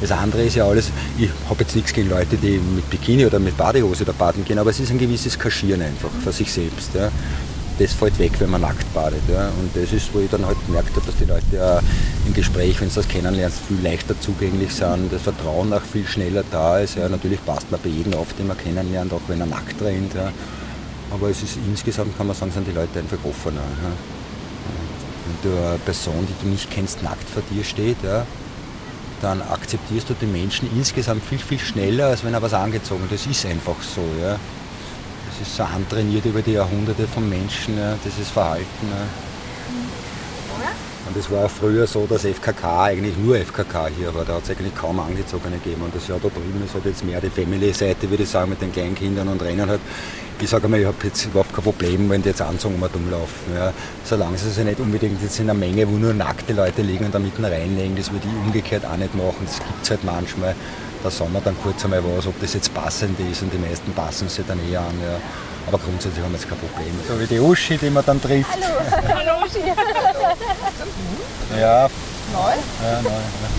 Das 0.00 0.12
andere 0.12 0.44
ist 0.44 0.54
ja 0.54 0.64
alles, 0.64 0.90
ich 1.18 1.28
habe 1.48 1.60
jetzt 1.60 1.74
nichts 1.74 1.92
gegen 1.92 2.08
Leute, 2.08 2.36
die 2.36 2.58
mit 2.58 2.88
Bikini 2.88 3.26
oder 3.26 3.38
mit 3.38 3.56
Badehose 3.56 4.04
da 4.04 4.12
baden 4.12 4.44
gehen, 4.44 4.58
aber 4.58 4.70
es 4.70 4.78
ist 4.78 4.90
ein 4.90 4.98
gewisses 4.98 5.38
Kaschieren 5.38 5.82
einfach 5.82 6.10
für 6.22 6.32
sich 6.32 6.52
selbst. 6.52 6.94
Ja. 6.94 7.10
Das 7.78 7.92
fällt 7.92 8.18
weg, 8.18 8.32
wenn 8.40 8.50
man 8.50 8.62
nackt 8.62 8.92
badet. 8.92 9.22
Ja. 9.32 9.48
Und 9.48 9.70
das 9.74 9.92
ist, 9.92 10.12
wo 10.12 10.18
ich 10.18 10.28
dann 10.30 10.44
halt 10.44 10.56
gemerkt 10.66 10.90
habe, 10.96 11.06
dass 11.06 11.16
die 11.16 11.24
Leute 11.24 11.46
ja 11.52 11.80
im 12.26 12.34
Gespräch, 12.34 12.80
wenn 12.80 12.88
du 12.88 12.94
das 12.94 13.06
kennenlernst, 13.06 13.60
viel 13.68 13.80
leichter 13.82 14.20
zugänglich 14.20 14.74
sind, 14.74 15.12
das 15.12 15.22
Vertrauen 15.22 15.72
auch 15.72 15.82
viel 15.82 16.06
schneller 16.06 16.42
da 16.50 16.80
ist. 16.80 16.96
Ja. 16.96 17.08
Natürlich 17.08 17.44
passt 17.44 17.70
man 17.70 17.80
bei 17.80 17.88
jedem 17.88 18.14
auf, 18.14 18.32
den 18.32 18.48
man 18.48 18.58
kennenlernt, 18.58 19.12
auch 19.12 19.20
wenn 19.28 19.40
er 19.40 19.46
nackt 19.46 19.80
rennt. 19.80 20.14
Ja. 20.14 20.32
Aber 21.10 21.30
es 21.30 21.42
ist 21.42 21.56
insgesamt, 21.68 22.16
kann 22.18 22.26
man 22.26 22.36
sagen, 22.36 22.52
sind 22.52 22.66
die 22.66 22.72
Leute 22.72 22.98
einfach 22.98 23.18
offener. 23.24 23.60
Ja. 23.60 23.92
Wenn 25.42 25.52
du 25.52 25.58
eine 25.58 25.78
Person, 25.78 26.26
die 26.28 26.44
du 26.44 26.50
nicht 26.50 26.70
kennst, 26.70 27.02
nackt 27.02 27.28
vor 27.28 27.42
dir 27.50 27.62
steht, 27.62 27.98
ja, 28.02 28.26
dann 29.20 29.42
akzeptierst 29.42 30.10
du 30.10 30.14
den 30.14 30.32
Menschen 30.32 30.68
insgesamt 30.76 31.24
viel, 31.24 31.38
viel 31.38 31.58
schneller, 31.58 32.06
als 32.06 32.24
wenn 32.24 32.34
er 32.34 32.42
was 32.42 32.54
angezogen 32.54 33.04
hat. 33.04 33.12
Das 33.12 33.26
ist 33.26 33.46
einfach 33.46 33.76
so. 33.82 34.02
Ja. 34.20 34.36
Das 35.38 35.46
ist 35.46 35.56
so 35.56 35.62
antrainiert 35.62 36.24
über 36.24 36.42
die 36.42 36.52
Jahrhunderte 36.52 37.06
von 37.06 37.28
Menschen, 37.28 37.78
ja, 37.78 37.96
dieses 38.04 38.28
Verhalten. 38.28 38.88
Und 41.08 41.16
es 41.16 41.30
war 41.30 41.46
auch 41.46 41.50
früher 41.50 41.86
so, 41.86 42.06
dass 42.06 42.24
FKK 42.24 42.84
eigentlich 42.84 43.16
nur 43.16 43.36
FKK 43.36 43.88
hier 43.96 44.14
war. 44.14 44.26
Da 44.26 44.34
hat 44.34 44.44
es 44.44 44.50
eigentlich 44.50 44.74
kaum 44.74 45.00
Angezogene 45.00 45.56
gegeben. 45.56 45.82
Und 45.82 45.94
das 45.94 46.06
Jahr 46.06 46.18
da 46.22 46.28
drüben 46.28 46.62
ist 46.62 46.74
halt 46.74 46.84
jetzt 46.84 47.02
mehr 47.02 47.18
die 47.20 47.30
Family-Seite, 47.30 48.10
würde 48.10 48.24
ich 48.24 48.28
sagen, 48.28 48.50
mit 48.50 48.60
den 48.60 48.72
kleinen 48.72 48.94
Kindern 48.94 49.28
und 49.28 49.40
Rennen 49.40 49.70
halt. 49.70 49.80
Ich 50.40 50.50
sage 50.50 50.68
mal, 50.68 50.78
ich 50.78 50.86
habe 50.86 50.96
jetzt 51.04 51.24
überhaupt 51.24 51.54
kein 51.54 51.64
Problem, 51.64 52.10
wenn 52.10 52.20
die 52.20 52.28
jetzt 52.28 52.42
anzogen 52.42 52.74
und 52.74 52.94
rumlaufen. 52.94 53.54
Ja. 53.54 53.72
Solange 54.04 54.36
sie 54.36 54.50
sich 54.50 54.64
nicht 54.64 54.80
unbedingt 54.80 55.22
jetzt 55.22 55.40
in 55.40 55.48
einer 55.48 55.58
Menge, 55.58 55.88
wo 55.88 55.92
nur 55.92 56.12
nackte 56.12 56.52
Leute 56.52 56.82
liegen 56.82 57.06
und 57.06 57.14
da 57.14 57.18
mitten 57.18 57.44
reinlegen, 57.44 57.96
das 57.96 58.12
würde 58.12 58.26
ich 58.28 58.46
umgekehrt 58.46 58.84
auch 58.84 58.96
nicht 58.96 59.14
machen. 59.14 59.46
Das 59.46 59.56
gibt 59.56 59.82
es 59.82 59.90
halt 59.90 60.04
manchmal. 60.04 60.54
Da 61.02 61.10
sagen 61.10 61.32
wir 61.32 61.40
dann 61.40 61.56
kurz 61.62 61.84
einmal 61.84 62.02
was, 62.04 62.26
ob 62.26 62.40
das 62.40 62.54
jetzt 62.54 62.74
passend 62.74 63.18
ist 63.20 63.42
und 63.42 63.52
die 63.52 63.58
meisten 63.58 63.92
passen 63.92 64.28
sich 64.28 64.44
dann 64.46 64.58
eher 64.68 64.80
an. 64.80 65.00
Ja. 65.00 65.20
Aber 65.68 65.78
grundsätzlich 65.78 66.24
haben 66.24 66.32
wir 66.32 66.38
jetzt 66.38 66.48
kein 66.48 66.58
Problem. 66.58 66.92
So 67.06 67.20
wie 67.20 67.26
die 67.26 67.38
Uschi, 67.38 67.76
die 67.78 67.90
man 67.90 68.04
dann 68.04 68.20
trifft. 68.20 68.50
Hallo, 68.50 69.14
hallo 69.14 69.44
Uschi. 69.44 69.60
Ja, 71.58 71.88
Neu? 72.32 72.38
ja, 72.40 73.02
nein. 73.02 73.12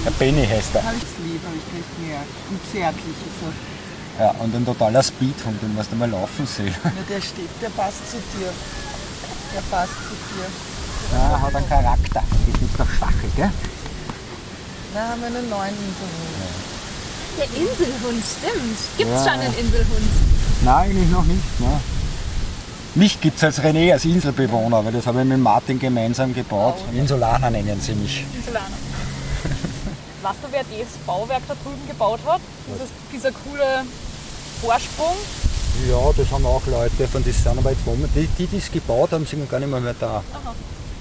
Der 0.06 0.12
Benny 0.12 0.46
heißt 0.46 0.76
er. 0.76 0.84
Habe 0.84 0.96
ich 0.98 1.26
lieb, 1.26 1.42
habe 1.46 1.56
ich 1.56 1.66
gleich 1.72 1.90
gemerkt. 1.98 2.30
Und 2.50 2.60
zärtlich 2.72 3.16
ist 3.16 3.42
er. 3.46 4.26
Ja, 4.26 4.32
und 4.40 4.54
ein 4.54 4.66
totaler 4.66 5.02
Speedhund, 5.02 5.62
den 5.62 5.74
musst 5.76 5.92
du 5.92 5.96
mal 5.96 6.10
laufen 6.10 6.46
sehen. 6.46 6.76
Ja, 6.84 6.92
der 7.10 7.22
steht, 7.22 7.50
der 7.62 7.70
passt 7.70 8.10
zu 8.12 8.18
dir. 8.36 8.52
Der 9.56 9.62
passt 9.72 9.94
zu 9.94 10.16
dir. 10.36 10.46
Ja, 11.14 11.32
er 11.32 11.42
hat 11.42 11.56
einen 11.56 11.70
Charakter. 11.70 12.24
Die 12.46 12.52
ist 12.52 12.62
nicht 12.62 12.78
noch 12.78 12.90
Stachel, 12.90 13.30
gell? 13.36 13.52
Da 14.94 15.00
haben 15.08 15.22
wir 15.22 15.28
einen 15.28 15.50
neuen 15.50 15.74
Inselhund. 15.74 16.69
Der 17.40 17.46
Inselhund, 17.46 18.24
stimmt. 18.38 18.78
Gibt's 18.98 19.26
Ja. 19.26 19.32
schon 19.32 19.40
einen 19.40 19.58
Inselhund? 19.58 20.10
Nein, 20.66 20.90
eigentlich 20.92 21.10
noch 21.10 21.24
nicht. 21.24 21.60
Ne? 21.62 21.80
Mich 22.96 23.22
gibt 23.22 23.38
es 23.38 23.44
als 23.44 23.62
René, 23.62 23.94
als 23.94 24.04
Inselbewohner, 24.04 24.84
weil 24.84 24.92
das 24.92 25.08
habe 25.08 25.22
ich 25.22 25.26
mit 25.26 25.40
Martin 25.40 25.80
gemeinsam 25.80 26.34
gebaut. 26.34 26.76
Insulaner 26.94 27.50
nennen 27.50 27.80
sie 27.80 27.94
mich. 27.94 28.26
Insulaner. 28.36 28.66
Weißt 30.22 30.38
du, 30.44 30.48
wer 30.52 30.64
das 30.64 30.98
Bauwerk 31.06 31.42
da 31.48 31.54
drüben 31.64 31.88
gebaut 31.88 32.20
hat? 32.26 32.42
Dieses, 32.68 32.90
dieser 33.14 33.32
coole 33.32 33.86
Vorsprung. 34.62 35.16
Ja, 35.90 36.12
das 36.18 36.30
haben 36.32 36.46
auch 36.46 36.66
Leute 36.68 37.08
von 37.08 37.24
die 37.24 37.32
sind 37.32 37.58
aber 37.58 37.72
jetzt 37.72 37.86
moment, 37.86 38.10
die, 38.14 38.28
die, 38.38 38.48
die 38.48 38.58
es 38.58 38.70
gebaut 38.70 39.14
haben, 39.14 39.26
sind 39.26 39.50
gar 39.50 39.60
nicht 39.60 39.70
mehr, 39.70 39.80
mehr 39.80 39.96
da. 39.98 40.22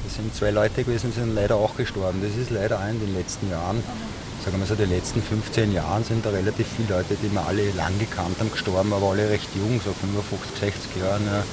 Das 0.04 0.14
sind 0.14 0.32
zwei 0.36 0.50
Leute 0.50 0.84
gewesen, 0.84 1.12
sind 1.12 1.34
leider 1.34 1.56
auch 1.56 1.76
gestorben. 1.76 2.22
Das 2.22 2.40
ist 2.40 2.50
leider 2.50 2.78
auch 2.78 2.88
in 2.88 3.00
den 3.00 3.12
letzten 3.14 3.50
Jahren. 3.50 3.82
Sagen 4.48 4.62
wir 4.62 4.66
mal 4.66 4.76
so, 4.78 4.82
die 4.82 4.88
letzten 4.88 5.22
15 5.22 5.72
Jahren 5.74 6.04
sind 6.04 6.24
da 6.24 6.30
relativ 6.30 6.66
viele 6.74 6.96
Leute, 6.96 7.18
die 7.22 7.30
wir 7.30 7.44
alle 7.44 7.70
lang 7.72 7.92
gekannt 7.98 8.40
haben, 8.40 8.50
gestorben, 8.50 8.94
aber 8.94 9.10
alle 9.10 9.28
recht 9.28 9.46
jung, 9.54 9.78
so 9.84 9.92
55, 9.92 10.58
60 10.58 10.96
Jahren. 10.96 11.20
Ja. 11.26 11.44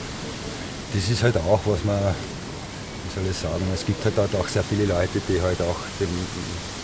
Das 0.94 1.10
ist 1.10 1.22
halt 1.22 1.36
auch, 1.36 1.60
was 1.66 1.84
man, 1.84 2.00
wie 2.00 3.12
soll 3.12 3.28
ich 3.30 3.36
sagen, 3.36 3.68
es 3.74 3.86
gibt 3.86 4.00
halt 4.06 4.16
auch 4.18 4.48
sehr 4.48 4.64
viele 4.64 4.86
Leute, 4.86 5.20
die 5.28 5.42
halt 5.42 5.60
auch 5.60 5.76
dem, 6.00 6.08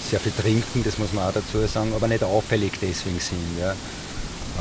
sehr 0.04 0.20
viel 0.20 0.34
trinken, 0.34 0.84
das 0.84 0.98
muss 0.98 1.14
man 1.14 1.30
auch 1.30 1.32
dazu 1.32 1.66
sagen, 1.66 1.94
aber 1.96 2.10
nicht 2.10 2.26
auffällig 2.26 2.74
deswegen 2.82 3.22
sind. 3.22 3.56
Ja. 3.58 3.74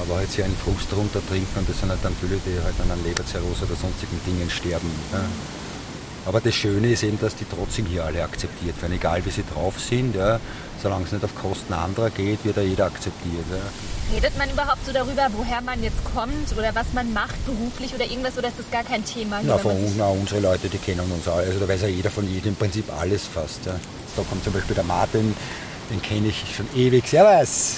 Aber 0.06 0.22
halt 0.22 0.30
sehr 0.30 0.44
einen 0.44 0.54
Frust 0.54 0.86
runter 0.94 1.18
trinken 1.26 1.58
und 1.58 1.68
das 1.68 1.80
sind 1.80 1.90
halt 1.90 1.98
dann 2.04 2.14
viele, 2.20 2.38
die 2.46 2.62
halt 2.62 2.78
an 2.78 2.92
einer 2.92 3.02
Leberzirrhose 3.02 3.66
oder 3.66 3.74
sonstigen 3.74 4.20
Dingen 4.24 4.48
sterben. 4.48 4.86
Ja. 5.10 5.26
Aber 6.26 6.40
das 6.40 6.54
Schöne 6.54 6.92
ist 6.92 7.02
eben, 7.02 7.18
dass 7.18 7.34
die 7.34 7.46
trotzdem 7.46 7.86
hier 7.86 8.04
alle 8.04 8.22
akzeptiert 8.22 8.80
werden, 8.82 8.92
egal 8.92 9.24
wie 9.24 9.30
sie 9.30 9.44
drauf 9.54 9.80
sind. 9.80 10.14
Ja. 10.14 10.38
Solange 10.82 11.04
es 11.04 11.12
nicht 11.12 11.24
auf 11.24 11.34
Kosten 11.34 11.72
anderer 11.72 12.10
geht, 12.10 12.44
wird 12.44 12.56
da 12.56 12.60
jeder 12.62 12.86
akzeptiert. 12.86 13.44
Ja. 13.50 14.14
Redet 14.14 14.36
man 14.38 14.50
überhaupt 14.50 14.84
so 14.84 14.92
darüber, 14.92 15.28
woher 15.32 15.60
man 15.60 15.82
jetzt 15.82 16.02
kommt 16.14 16.52
oder 16.56 16.74
was 16.74 16.92
man 16.92 17.12
macht 17.12 17.44
beruflich 17.46 17.94
oder 17.94 18.04
irgendwas 18.04 18.36
oder 18.36 18.48
ist 18.48 18.58
das 18.58 18.70
gar 18.70 18.84
kein 18.84 19.04
Thema? 19.04 19.40
Na, 19.42 19.58
von 19.58 19.76
na, 19.96 20.08
unsere 20.08 20.40
Leute, 20.40 20.68
die 20.68 20.78
kennen 20.78 21.00
uns 21.00 21.26
alle. 21.28 21.46
Also 21.46 21.60
da 21.60 21.68
weiß 21.68 21.82
ja 21.82 21.88
jeder 21.88 22.10
von 22.10 22.28
jedem 22.30 22.50
im 22.50 22.56
Prinzip 22.56 22.92
alles 22.92 23.26
fast. 23.26 23.66
Ja. 23.66 23.74
Da 24.16 24.22
kommt 24.22 24.44
zum 24.44 24.52
Beispiel 24.52 24.74
der 24.74 24.84
Martin, 24.84 25.34
den 25.90 26.02
kenne 26.02 26.28
ich 26.28 26.44
schon 26.54 26.66
ewig. 26.74 27.06
Servus! 27.08 27.76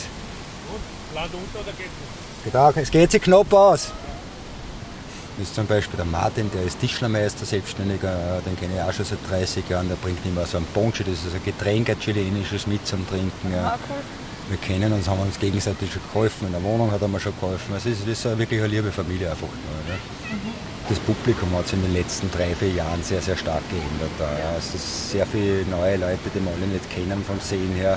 Land 1.14 1.32
unter 1.34 1.60
oder 1.60 1.72
geht's 1.76 1.90
nicht? 1.90 2.44
Guten 2.44 2.56
Tag, 2.56 2.76
es 2.76 2.90
geht 2.90 3.10
sich 3.10 3.22
knapp 3.22 3.52
aus. 3.52 3.92
Das 5.38 5.48
ist 5.48 5.54
zum 5.54 5.66
Beispiel 5.66 5.96
der 5.96 6.04
Martin, 6.04 6.50
der 6.52 6.62
ist 6.62 6.78
Tischlermeister, 6.80 7.46
Selbstständiger, 7.46 8.42
den 8.44 8.54
kenne 8.56 8.74
ich 8.76 8.82
auch 8.82 8.92
schon 8.92 9.06
seit 9.06 9.18
30 9.30 9.66
Jahren. 9.68 9.88
Der 9.88 9.96
bringt 9.96 10.24
immer 10.26 10.44
so 10.44 10.58
ein 10.58 10.66
Ponche, 10.74 11.04
das 11.04 11.24
ist 11.24 11.34
ein 11.34 11.42
Getränk, 11.44 11.88
ein 11.88 11.98
chilenisches 11.98 12.66
mit 12.66 12.86
zum 12.86 13.08
Trinken. 13.08 13.52
Ja. 13.52 13.78
Wir 14.48 14.58
kennen 14.58 14.92
uns, 14.92 15.08
haben 15.08 15.20
uns 15.20 15.38
gegenseitig 15.38 15.90
schon 15.90 16.02
geholfen, 16.12 16.46
in 16.48 16.52
der 16.52 16.62
Wohnung 16.62 16.90
hat 16.90 17.00
er 17.00 17.08
mir 17.08 17.18
schon 17.18 17.32
geholfen. 17.40 17.72
Also 17.72 17.88
es 17.88 18.00
ist, 18.00 18.08
das 18.08 18.32
ist 18.32 18.38
wirklich 18.38 18.60
eine 18.60 18.68
liebe 18.68 18.92
Familie 18.92 19.30
einfach 19.30 19.48
nur. 19.48 19.94
Ne? 19.94 19.98
Das 20.88 20.98
Publikum 20.98 21.56
hat 21.56 21.66
sich 21.66 21.78
in 21.78 21.82
den 21.84 21.94
letzten 21.94 22.30
drei, 22.30 22.54
vier 22.54 22.72
Jahren 22.72 23.02
sehr, 23.02 23.22
sehr 23.22 23.36
stark 23.36 23.62
geändert. 23.70 24.10
Ja. 24.20 24.58
Es 24.58 24.74
ist 24.74 25.12
sehr 25.12 25.24
viele 25.24 25.64
neue 25.70 25.96
Leute, 25.96 26.28
die 26.34 26.44
wir 26.44 26.50
alle 26.50 26.66
nicht 26.66 26.90
kennen 26.90 27.24
vom 27.24 27.40
Sehen 27.40 27.72
her. 27.74 27.96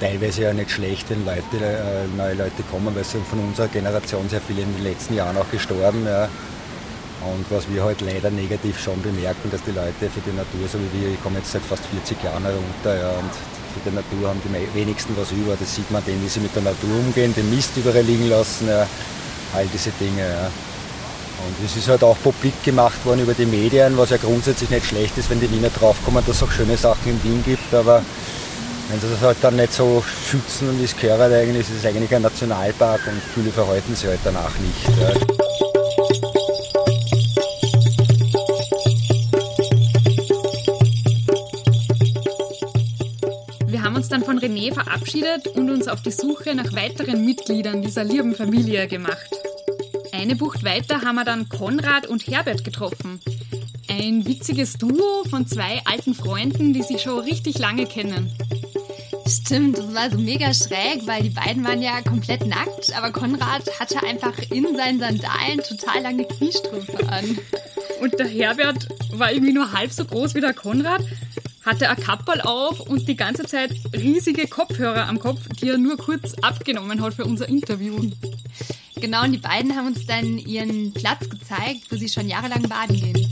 Teilweise 0.00 0.42
ja 0.42 0.52
nicht 0.52 0.70
schlecht, 0.70 1.08
wenn 1.08 1.24
Leute, 1.24 1.64
äh, 1.64 2.06
neue 2.16 2.34
Leute 2.34 2.62
kommen, 2.70 2.94
weil 2.94 3.02
es 3.02 3.12
sind 3.12 3.26
von 3.26 3.38
unserer 3.38 3.68
Generation 3.68 4.28
sehr 4.28 4.40
viele 4.40 4.62
in 4.62 4.74
den 4.74 4.84
letzten 4.84 5.14
Jahren 5.14 5.36
auch 5.38 5.50
gestorben. 5.50 6.04
Ja. 6.06 6.28
Und 7.20 7.44
was 7.50 7.68
wir 7.68 7.82
halt 7.82 8.00
leider 8.00 8.30
negativ 8.30 8.78
schon 8.78 9.00
bemerken, 9.02 9.50
dass 9.50 9.62
die 9.64 9.72
Leute 9.72 10.08
für 10.08 10.20
die 10.24 10.36
Natur, 10.36 10.68
so 10.70 10.78
wie 10.78 11.00
wir, 11.00 11.08
ich 11.14 11.22
komme 11.22 11.38
jetzt 11.38 11.50
seit 11.50 11.62
fast 11.62 11.84
40 11.86 12.22
Jahren 12.22 12.44
herunter, 12.44 12.94
ja, 12.94 13.10
und 13.18 13.32
für 13.74 13.90
die 13.90 13.94
Natur 13.94 14.28
haben 14.28 14.40
die 14.44 14.78
wenigsten 14.78 15.16
was 15.16 15.32
über. 15.32 15.56
Das 15.58 15.74
sieht 15.74 15.90
man 15.90 16.04
denen, 16.04 16.22
wie 16.24 16.28
sie 16.28 16.40
mit 16.40 16.54
der 16.54 16.62
Natur 16.62 16.94
umgehen, 16.98 17.34
den 17.34 17.50
Mist 17.54 17.76
überall 17.76 18.02
liegen 18.02 18.28
lassen, 18.28 18.68
ja, 18.68 18.86
all 19.54 19.66
diese 19.72 19.90
Dinge. 19.98 20.22
Ja. 20.22 20.46
Und 21.38 21.64
es 21.64 21.76
ist 21.76 21.88
halt 21.88 22.02
auch 22.02 22.16
publik 22.22 22.62
gemacht 22.64 23.04
worden 23.04 23.20
über 23.20 23.34
die 23.34 23.46
Medien, 23.46 23.96
was 23.96 24.10
ja 24.10 24.16
grundsätzlich 24.16 24.70
nicht 24.70 24.86
schlecht 24.86 25.16
ist, 25.18 25.30
wenn 25.30 25.40
die 25.40 25.50
Wiener 25.50 25.70
draufkommen, 25.70 26.24
dass 26.26 26.36
es 26.36 26.42
auch 26.42 26.50
schöne 26.50 26.76
Sachen 26.76 27.12
in 27.12 27.22
Wien 27.22 27.42
gibt, 27.44 27.72
aber 27.72 28.02
wenn 28.88 29.00
sie 29.00 29.06
das 29.08 29.20
halt 29.20 29.36
dann 29.42 29.56
nicht 29.56 29.72
so 29.72 30.02
schützen, 30.28 30.78
wie 30.80 30.84
es 30.84 30.96
gehört 30.96 31.32
eigentlich, 31.32 31.68
ist 31.68 31.78
es 31.78 31.86
eigentlich 31.86 32.14
ein 32.14 32.22
Nationalpark 32.22 33.00
und 33.06 33.20
viele 33.34 33.52
verhalten 33.52 33.94
sich 33.94 34.08
halt 34.08 34.20
danach 34.24 34.52
nicht. 34.58 34.98
Ja. 34.98 35.47
René 44.58 44.72
verabschiedet 44.72 45.46
und 45.48 45.70
uns 45.70 45.86
auf 45.86 46.02
die 46.02 46.10
Suche 46.10 46.54
nach 46.54 46.72
weiteren 46.72 47.24
Mitgliedern 47.24 47.80
dieser 47.80 48.02
lieben 48.02 48.34
Familie 48.34 48.88
gemacht. 48.88 49.30
Eine 50.12 50.34
Bucht 50.34 50.64
weiter 50.64 51.02
haben 51.02 51.14
wir 51.14 51.24
dann 51.24 51.48
Konrad 51.48 52.06
und 52.08 52.26
Herbert 52.26 52.64
getroffen. 52.64 53.20
Ein 53.88 54.26
witziges 54.26 54.74
Duo 54.74 55.24
von 55.30 55.46
zwei 55.46 55.80
alten 55.84 56.12
Freunden, 56.14 56.72
die 56.72 56.82
sich 56.82 57.02
schon 57.02 57.20
richtig 57.20 57.58
lange 57.58 57.86
kennen. 57.86 58.32
Stimmt, 59.28 59.78
das 59.78 59.94
war 59.94 60.10
so 60.10 60.18
mega 60.18 60.52
schräg, 60.52 61.06
weil 61.06 61.22
die 61.22 61.30
beiden 61.30 61.64
waren 61.64 61.82
ja 61.82 62.00
komplett 62.02 62.46
nackt, 62.46 62.92
aber 62.96 63.12
Konrad 63.12 63.62
hatte 63.78 64.02
einfach 64.04 64.36
in 64.50 64.76
seinen 64.76 64.98
Sandalen 64.98 65.62
total 65.68 66.02
lange 66.02 66.24
Kniestrümpfe 66.24 67.08
an. 67.08 67.38
Und 68.00 68.18
der 68.18 68.26
Herbert 68.26 68.88
war 69.12 69.32
irgendwie 69.32 69.52
nur 69.52 69.72
halb 69.72 69.92
so 69.92 70.04
groß 70.04 70.34
wie 70.34 70.40
der 70.40 70.54
Konrad, 70.54 71.02
hatte 71.68 71.88
ein 71.90 71.96
Kapperl 71.96 72.40
auf 72.40 72.80
und 72.80 73.06
die 73.06 73.16
ganze 73.16 73.44
Zeit 73.44 73.70
riesige 73.94 74.46
Kopfhörer 74.48 75.06
am 75.06 75.18
Kopf, 75.20 75.40
die 75.60 75.68
er 75.68 75.78
nur 75.78 75.98
kurz 75.98 76.34
abgenommen 76.40 77.02
hat 77.02 77.14
für 77.14 77.24
unser 77.24 77.48
Interview. 77.48 78.10
Genau, 78.96 79.24
und 79.24 79.32
die 79.32 79.38
beiden 79.38 79.76
haben 79.76 79.88
uns 79.88 80.06
dann 80.06 80.38
ihren 80.38 80.92
Platz 80.92 81.28
gezeigt, 81.28 81.82
wo 81.90 81.96
sie 81.96 82.08
schon 82.08 82.28
jahrelang 82.28 82.62
baden 82.62 82.96
gehen. 82.96 83.28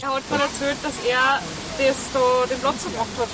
Er 0.00 0.14
hat 0.14 0.30
mir 0.30 0.40
erzählt, 0.40 0.76
dass 0.82 0.94
er 1.06 1.40
das 1.78 1.96
da, 2.12 2.46
den 2.48 2.60
Platz 2.60 2.84
gemacht 2.84 3.08
hat. 3.18 3.28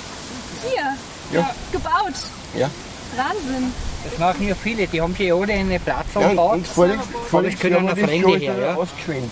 Hier, 0.69 1.39
Ja. 1.39 1.55
gebaut. 1.71 2.13
Ja. 2.57 2.69
Wahnsinn. 3.15 3.71
Das 4.03 4.17
machen 4.19 4.47
ja 4.47 4.55
viele, 4.55 4.85
die 4.87 5.01
haben 5.01 5.15
sich 5.15 5.33
alle 5.33 5.53
eine 5.53 5.79
Platz 5.79 6.07
Ja, 6.15 6.21
angebaut. 6.21 6.53
und 6.55 6.67
vorletztes- 6.67 7.15
aber 7.31 7.47
es 7.47 7.59
können 7.59 7.87
das 7.87 7.99
Fremde 7.99 8.37
her. 8.37 8.55
Ja. 8.59 8.77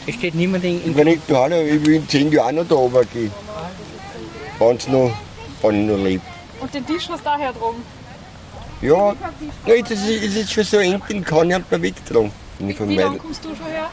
Es 0.08 0.16
steht 0.16 0.36
niemand 0.36 0.64
in, 0.64 0.82
Und 0.82 0.96
wenn 0.96 1.08
ich 1.08 1.20
da 1.28 1.50
noch, 1.50 1.58
ich 1.58 1.86
will 1.86 1.96
in 1.96 2.08
zehn 2.10 2.32
Jahren 2.32 2.56
noch 2.56 2.68
da 2.68 2.76
oben 2.76 3.08
gehen. 3.12 3.32
Wenn 4.60 4.76
es 4.78 4.88
noch, 4.88 5.12
wenn 5.62 5.82
ich 5.82 5.88
noch 5.90 6.04
lebe. 6.04 6.24
Und 6.62 6.74
den 6.74 6.86
Tisch 6.86 7.10
hast 7.10 7.20
du 7.20 7.26
daher 7.26 7.54
drum. 7.54 7.76
Ja, 8.82 9.14
ja 9.66 9.82
das 9.82 9.92
ist, 9.92 10.08
ist 10.10 10.36
jetzt 10.38 10.54
schon 10.54 10.64
so 10.64 10.78
eng, 10.78 11.02
den 11.10 11.24
kann 11.24 11.50
ich 11.50 11.58
nicht 11.58 11.72
mehr 11.72 11.82
wegtragen. 11.82 12.32
Von 12.78 12.90
Wie 12.90 12.96
lange 12.96 13.18
kommst 13.18 13.44
du 13.44 13.50
schon 13.56 13.66
her? 13.66 13.90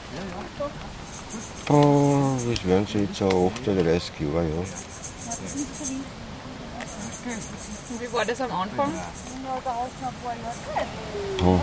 oh, 1.71 2.37
das 2.51 2.67
werden 2.67 2.87
sie 2.91 2.99
jetzt 3.01 3.17
so 3.17 3.51
38 3.65 4.13
Jahre, 4.21 4.45
ja. 4.45 4.65
Und 7.91 8.01
wie 8.01 8.13
war 8.13 8.25
das 8.25 8.41
am 8.41 8.53
Anfang? 8.53 8.93
Oh, 11.45 11.59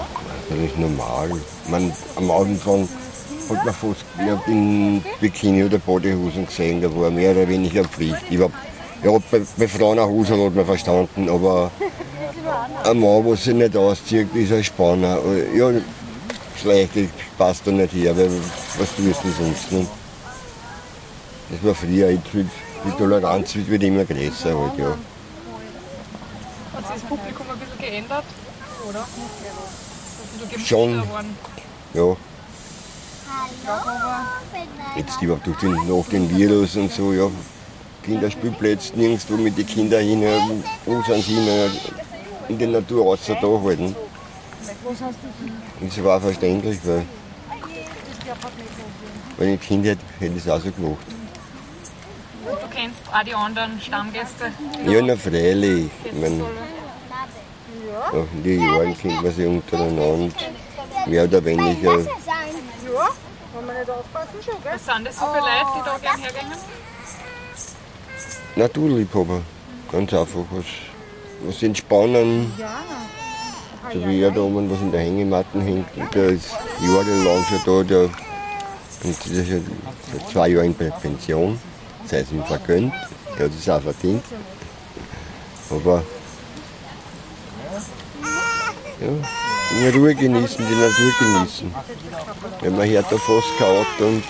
das 0.49 0.57
ist 0.57 0.79
normal. 0.79 1.29
Man, 1.69 1.93
am 2.15 2.31
Anfang 2.31 2.89
hat 3.49 3.65
man 3.65 3.73
fast 3.73 4.05
ich 4.19 4.29
hab 4.29 4.47
in 4.47 5.03
Bikini 5.21 5.63
oder 5.65 5.77
Bodyhosen 5.77 6.47
gesehen, 6.47 6.81
da 6.81 6.95
war 6.95 7.11
mehr 7.11 7.31
oder 7.31 7.47
weniger 7.47 7.83
Pflicht. 7.83 8.23
Ich 8.29 8.39
hab, 8.39 8.51
ja, 9.03 9.11
bei, 9.29 9.41
bei 9.57 9.67
Frauen 9.67 9.99
auch 9.99 10.07
Hosen 10.07 10.43
hat 10.43 10.55
man 10.55 10.65
verstanden, 10.65 11.29
aber 11.29 11.69
ein 12.83 12.99
Mann, 12.99 13.23
der 13.23 13.35
sich 13.35 13.53
nicht 13.53 13.77
auszieht, 13.77 14.33
ist 14.33 14.51
ein 14.51 14.63
Spanner. 14.63 15.19
Ja, 15.55 15.71
Schleiche 16.59 17.09
passt 17.37 17.67
da 17.67 17.71
nicht 17.71 17.93
her, 17.93 18.17
weil 18.17 18.31
was 18.79 18.95
tust 18.95 19.23
du 19.23 19.43
sonst? 19.43 19.71
Ne? 19.71 19.85
Das 21.51 21.63
war 21.63 21.75
früher, 21.75 22.09
wird, 22.09 22.23
die 22.33 22.97
Toleranz 22.97 23.55
wird 23.55 23.83
immer 23.83 24.05
größer 24.05 24.57
halt, 24.57 24.79
ja. 24.79 24.97
Hat 26.75 26.87
sich 26.87 27.01
das 27.01 27.09
Publikum 27.09 27.49
ein 27.49 27.59
bisschen 27.59 27.77
geändert? 27.79 28.25
Oder? 28.87 29.07
Schon. 30.63 31.03
ja. 31.93 32.17
Jetzt 34.95 35.21
überhaupt 35.21 35.47
durch 35.47 35.57
den, 35.57 35.73
nach 35.73 36.09
dem 36.09 36.29
Virus 36.29 36.75
und 36.75 36.91
so, 36.91 37.13
ja. 37.13 37.29
Kinderspielplätze, 38.03 38.93
nirgendwo 38.95 39.37
mit 39.37 39.57
den 39.57 39.65
Kindern 39.65 40.03
hin, 40.03 40.23
wo 40.85 41.01
sind 41.01 41.23
sie 41.23 41.33
hin, 41.33 41.71
in 42.49 42.59
der 42.59 42.67
Natur 42.67 43.05
außer 43.07 43.35
da 43.35 43.47
halten. 43.63 43.95
Das 45.81 46.03
war 46.03 46.21
verständlich, 46.21 46.79
weil 46.83 47.05
wenn 49.37 49.53
ich 49.55 49.61
Kind 49.61 49.85
hätte, 49.85 50.01
hätte 50.19 50.35
ich 50.35 50.45
es 50.45 50.49
auch 50.49 50.59
so 50.59 50.71
gemacht. 50.71 51.05
Du 52.85 52.85
kennst 52.85 53.01
auch 53.13 53.23
die 53.23 53.33
anderen 53.33 53.81
Stammgäste. 53.81 54.51
Ja, 54.85 55.01
na 55.01 55.15
freilich. 55.15 55.89
Ich 56.03 56.11
mein, 56.13 56.37
nach 56.39 56.47
den 58.43 58.61
Jahren 58.61 58.95
kennt 58.97 59.23
man 59.23 59.33
sich 59.33 59.47
untereinander 59.47 60.35
mehr 61.07 61.23
oder 61.23 61.45
weniger. 61.45 61.99
Ja, 61.99 62.05
wenn 63.53 63.65
wir 63.65 63.73
nicht 63.73 63.89
aufpassen 63.89 64.39
schon, 64.43 64.61
gell? 64.61 64.73
Was 64.73 64.85
sind 64.85 65.07
das 65.07 65.15
so 65.15 65.25
für 65.25 65.39
Leute, 65.39 65.65
die 65.75 65.81
da 65.85 65.97
gern 66.01 66.19
hergehen? 66.19 66.51
Naturliebhaber, 68.55 69.41
ganz 69.91 70.13
einfach. 70.13 70.45
Was, 70.51 70.65
was 71.41 71.63
entspannen, 71.63 72.53
so 73.93 74.07
wie 74.07 74.21
er 74.21 74.31
da 74.31 74.41
oben, 74.41 74.69
was 74.69 74.79
in 74.79 74.91
der 74.91 75.01
Hängematte 75.01 75.59
hängt. 75.61 75.87
Und 75.95 76.13
der 76.13 76.29
ist 76.29 76.51
jahrelang 76.81 77.43
schon 77.45 77.61
da, 77.65 77.83
der, 77.83 78.03
und 78.03 78.13
der 79.03 79.11
ist 79.41 79.47
schon 79.47 79.65
seit 80.11 80.29
zwei 80.29 80.49
Jahren 80.49 80.65
in 80.65 80.75
Pension, 81.01 81.59
sei 82.07 82.19
es 82.19 82.31
ihm 82.31 82.43
vergönnt, 82.43 82.93
er 83.37 83.45
hat 83.45 83.51
es 83.57 83.69
auch 83.69 83.81
verdient. 83.81 84.23
Aber 85.69 86.03
ja, 89.01 89.87
in 89.87 89.95
Ruhe 89.95 90.15
genießen, 90.15 90.65
die 90.65 90.75
Natur 90.75 91.11
genießen. 91.19 91.73
Wenn 92.61 92.77
man 92.77 92.89
hört 92.89 93.11
da 93.11 93.17
fast 93.17 93.57
kein 93.57 93.67
Auto 93.67 94.05
und 94.05 94.23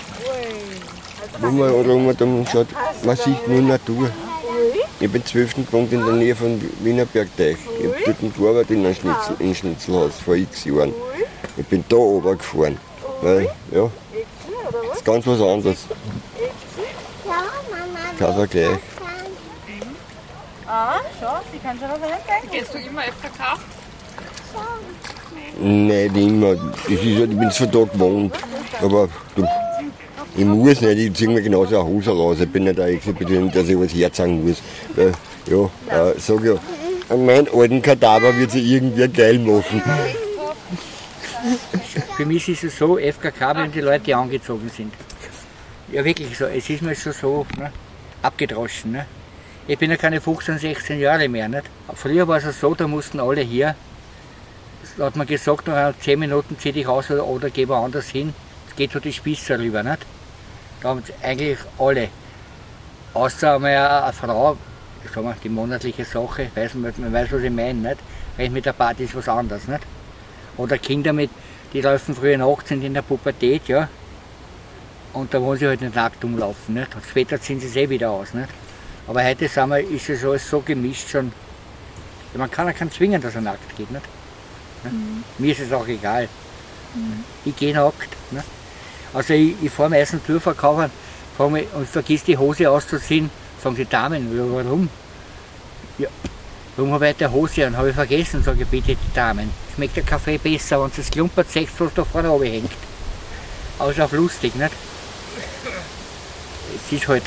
wo 1.40 1.50
man 1.50 1.70
rum 1.70 2.16
dann 2.16 2.46
schaut, 2.50 2.68
man 3.04 3.16
sieht 3.16 3.46
nur 3.46 3.60
Natur. 3.60 4.10
Ich 4.98 5.12
bin 5.12 5.24
12. 5.24 5.66
gewohnt 5.66 5.92
in 5.92 6.04
der 6.04 6.14
Nähe 6.14 6.34
von 6.34 6.58
Wienerbergteich. 6.80 7.58
Ich 7.78 7.86
habe 7.86 8.16
dort 8.20 8.36
gearbeitet 8.36 8.70
in 8.70 8.86
einem 8.86 8.94
Schnitzel, 8.94 9.36
in 9.40 9.54
Schnitzelhaus 9.54 10.18
vor 10.24 10.36
x 10.36 10.64
Jahren. 10.64 10.94
Ich 11.56 11.66
bin 11.66 11.84
da 11.88 11.96
oben 11.96 12.38
gefahren. 12.38 12.78
Weil, 13.20 13.50
ja, 13.70 13.90
das 14.88 14.98
ist 14.98 15.04
ganz 15.04 15.26
was 15.26 15.40
anderes. 15.40 15.86
Kein 18.18 18.34
Vergleich. 18.34 18.78
Ah, 20.66 21.00
schau, 21.20 21.38
die 21.52 21.58
kann 21.58 21.78
schon 21.78 21.90
auf 21.90 22.02
einen 22.02 22.12
denken. 22.26 22.50
Gehst 22.50 22.74
du 22.74 22.78
immer 22.78 23.02
FKK? 23.02 23.58
Nicht 25.60 26.16
immer. 26.16 26.54
Das 26.54 26.90
ist 26.90 27.18
halt, 27.18 27.30
ich 27.30 27.38
bin 27.38 27.50
von 27.50 27.70
da 27.70 27.84
gewohnt. 27.84 28.34
Aber 28.82 29.08
du, 29.36 29.46
ich 30.36 30.44
muss 30.44 30.80
nicht, 30.80 30.98
ich 30.98 31.14
ziehe 31.14 31.30
mir 31.30 31.40
genauso 31.40 31.78
eine 31.78 31.88
Hose 31.88 32.10
raus. 32.10 32.38
Ich 32.40 32.50
bin 32.50 32.64
nicht 32.64 32.80
ein 32.80 32.88
Exhibition, 32.88 33.50
dass 33.52 33.68
ich 33.68 33.78
was 33.78 33.94
herzeigen 33.94 34.46
muss. 34.46 34.60
Weil, 34.94 35.12
ja, 35.46 35.64
äh, 35.94 36.14
sag 36.18 36.42
ja, 36.42 36.54
an 37.08 37.24
meinen 37.24 37.48
alten 37.54 37.80
Kadaver 37.80 38.36
wird 38.36 38.50
sie 38.50 38.74
irgendwie 38.74 39.08
geil 39.08 39.38
machen. 39.38 39.82
Für 42.16 42.26
mich 42.26 42.48
ist 42.48 42.64
es 42.64 42.76
so, 42.76 42.98
FKK, 42.98 43.56
wenn 43.56 43.70
die 43.70 43.80
Leute 43.80 44.16
angezogen 44.16 44.70
sind. 44.74 44.92
Ja, 45.92 46.04
wirklich 46.04 46.36
so. 46.36 46.46
Es 46.46 46.68
ist 46.68 46.82
mir 46.82 46.96
schon 46.96 47.12
so 47.12 47.46
ne, 47.56 47.72
abgedroschen. 48.22 48.92
Ne? 48.92 49.06
Ich 49.68 49.78
bin 49.78 49.90
ja 49.90 49.96
keine 49.96 50.20
15, 50.20 50.58
16 50.58 51.00
Jahre 51.00 51.28
mehr. 51.28 51.48
Nicht? 51.48 51.64
Früher 51.94 52.28
war 52.28 52.36
es 52.36 52.60
so, 52.60 52.74
da 52.74 52.86
mussten 52.86 53.20
alle 53.20 53.40
hier. 53.40 53.74
Da 54.96 55.06
hat 55.06 55.16
man 55.16 55.26
gesagt, 55.26 55.66
nach 55.66 55.94
10 55.98 56.18
Minuten 56.18 56.58
zieh 56.58 56.72
dich 56.72 56.86
aus 56.86 57.10
oder, 57.10 57.26
oder 57.26 57.50
geh 57.50 57.66
woanders 57.66 58.08
hin. 58.08 58.32
Es 58.68 58.76
geht 58.76 58.92
so 58.92 59.00
die 59.00 59.12
Spieße 59.12 59.58
rüber. 59.58 59.82
Nicht? 59.82 60.06
Da 60.80 60.90
haben 60.90 61.02
es 61.04 61.12
eigentlich 61.22 61.58
alle. 61.78 62.08
Außer 63.14 63.54
einmal 63.54 63.76
eine, 63.76 64.12
Frau, 64.12 64.56
ich 65.04 65.10
sag 65.10 65.24
mal, 65.24 65.36
die 65.42 65.48
monatliche 65.48 66.04
Sache, 66.04 66.50
weiß 66.54 66.74
man, 66.74 67.12
weiß, 67.12 67.32
was 67.32 67.42
ich 67.42 67.50
meine. 67.50 67.88
Nicht? 67.88 67.98
Wenn 68.36 68.52
mit 68.52 68.66
der 68.66 68.72
Party 68.72 69.04
ist 69.04 69.16
was 69.16 69.28
anderes. 69.28 69.66
Nicht? 69.66 69.82
Oder 70.56 70.78
Kinder 70.78 71.12
mit, 71.12 71.30
die 71.72 71.80
laufen 71.80 72.14
früher 72.14 72.38
nachts 72.38 72.68
sind 72.68 72.84
in 72.84 72.94
der 72.94 73.02
Pubertät, 73.02 73.68
ja. 73.68 73.88
Und 75.16 75.32
da 75.32 75.40
wollen 75.40 75.58
sie 75.58 75.66
halt 75.66 75.80
nicht 75.80 75.94
nackt 75.94 76.22
umlaufen. 76.24 76.74
Nicht? 76.74 76.94
Und 76.94 77.02
später 77.08 77.40
ziehen 77.40 77.58
sie 77.58 77.68
es 77.68 77.76
eh 77.76 77.88
wieder 77.88 78.10
aus. 78.10 78.34
Nicht? 78.34 78.50
Aber 79.08 79.24
heute 79.24 79.48
sind 79.48 79.70
wir, 79.70 79.78
ist 79.78 80.10
es 80.10 80.22
alles 80.22 80.48
so 80.48 80.60
gemischt 80.60 81.08
schon. 81.08 81.32
Man 82.34 82.50
kann 82.50 82.66
ja 82.66 82.74
keinen 82.74 82.92
zwingen, 82.92 83.22
dass 83.22 83.34
er 83.34 83.40
nackt 83.40 83.76
geht. 83.78 83.90
Nicht? 83.90 84.04
Ne? 84.84 84.90
Mir 85.38 85.52
ist 85.52 85.60
es 85.60 85.72
auch 85.72 85.88
egal. 85.88 86.28
Ich 87.46 87.56
gehe 87.56 87.72
nackt. 87.72 88.10
Ne? 88.30 88.44
Also 89.14 89.32
ich, 89.32 89.54
ich 89.62 89.72
fahre 89.72 89.88
meistens 89.88 90.20
mich, 90.28 91.66
und 91.72 91.88
vergiss 91.88 92.24
die 92.24 92.36
Hose 92.36 92.70
auszuziehen, 92.70 93.30
sagen 93.62 93.74
die 93.74 93.86
Damen, 93.86 94.28
warum? 94.52 94.90
Ja, 95.96 96.08
warum 96.76 96.92
habe 96.92 97.08
ich 97.08 97.24
eine 97.24 97.32
Hose 97.32 97.66
an? 97.66 97.76
Habe 97.76 97.88
ich 97.88 97.94
vergessen, 97.94 98.42
sage 98.42 98.64
ich 98.64 98.68
bitte 98.68 98.96
die 98.96 99.14
Damen. 99.14 99.50
Schmeckt 99.74 99.96
der 99.96 100.02
Kaffee 100.02 100.36
besser, 100.36 100.82
wenn 100.82 100.90
es 100.94 101.10
klumpert, 101.10 101.50
sechs, 101.50 101.72
was 101.78 101.94
da 101.94 102.04
vorne 102.04 102.28
hängt. 102.44 102.72
Ist 103.88 104.00
auch 104.00 104.12
lustig, 104.12 104.54
nicht? 104.56 104.72
Es 106.74 106.92
ist 106.92 107.08
halt. 107.08 107.22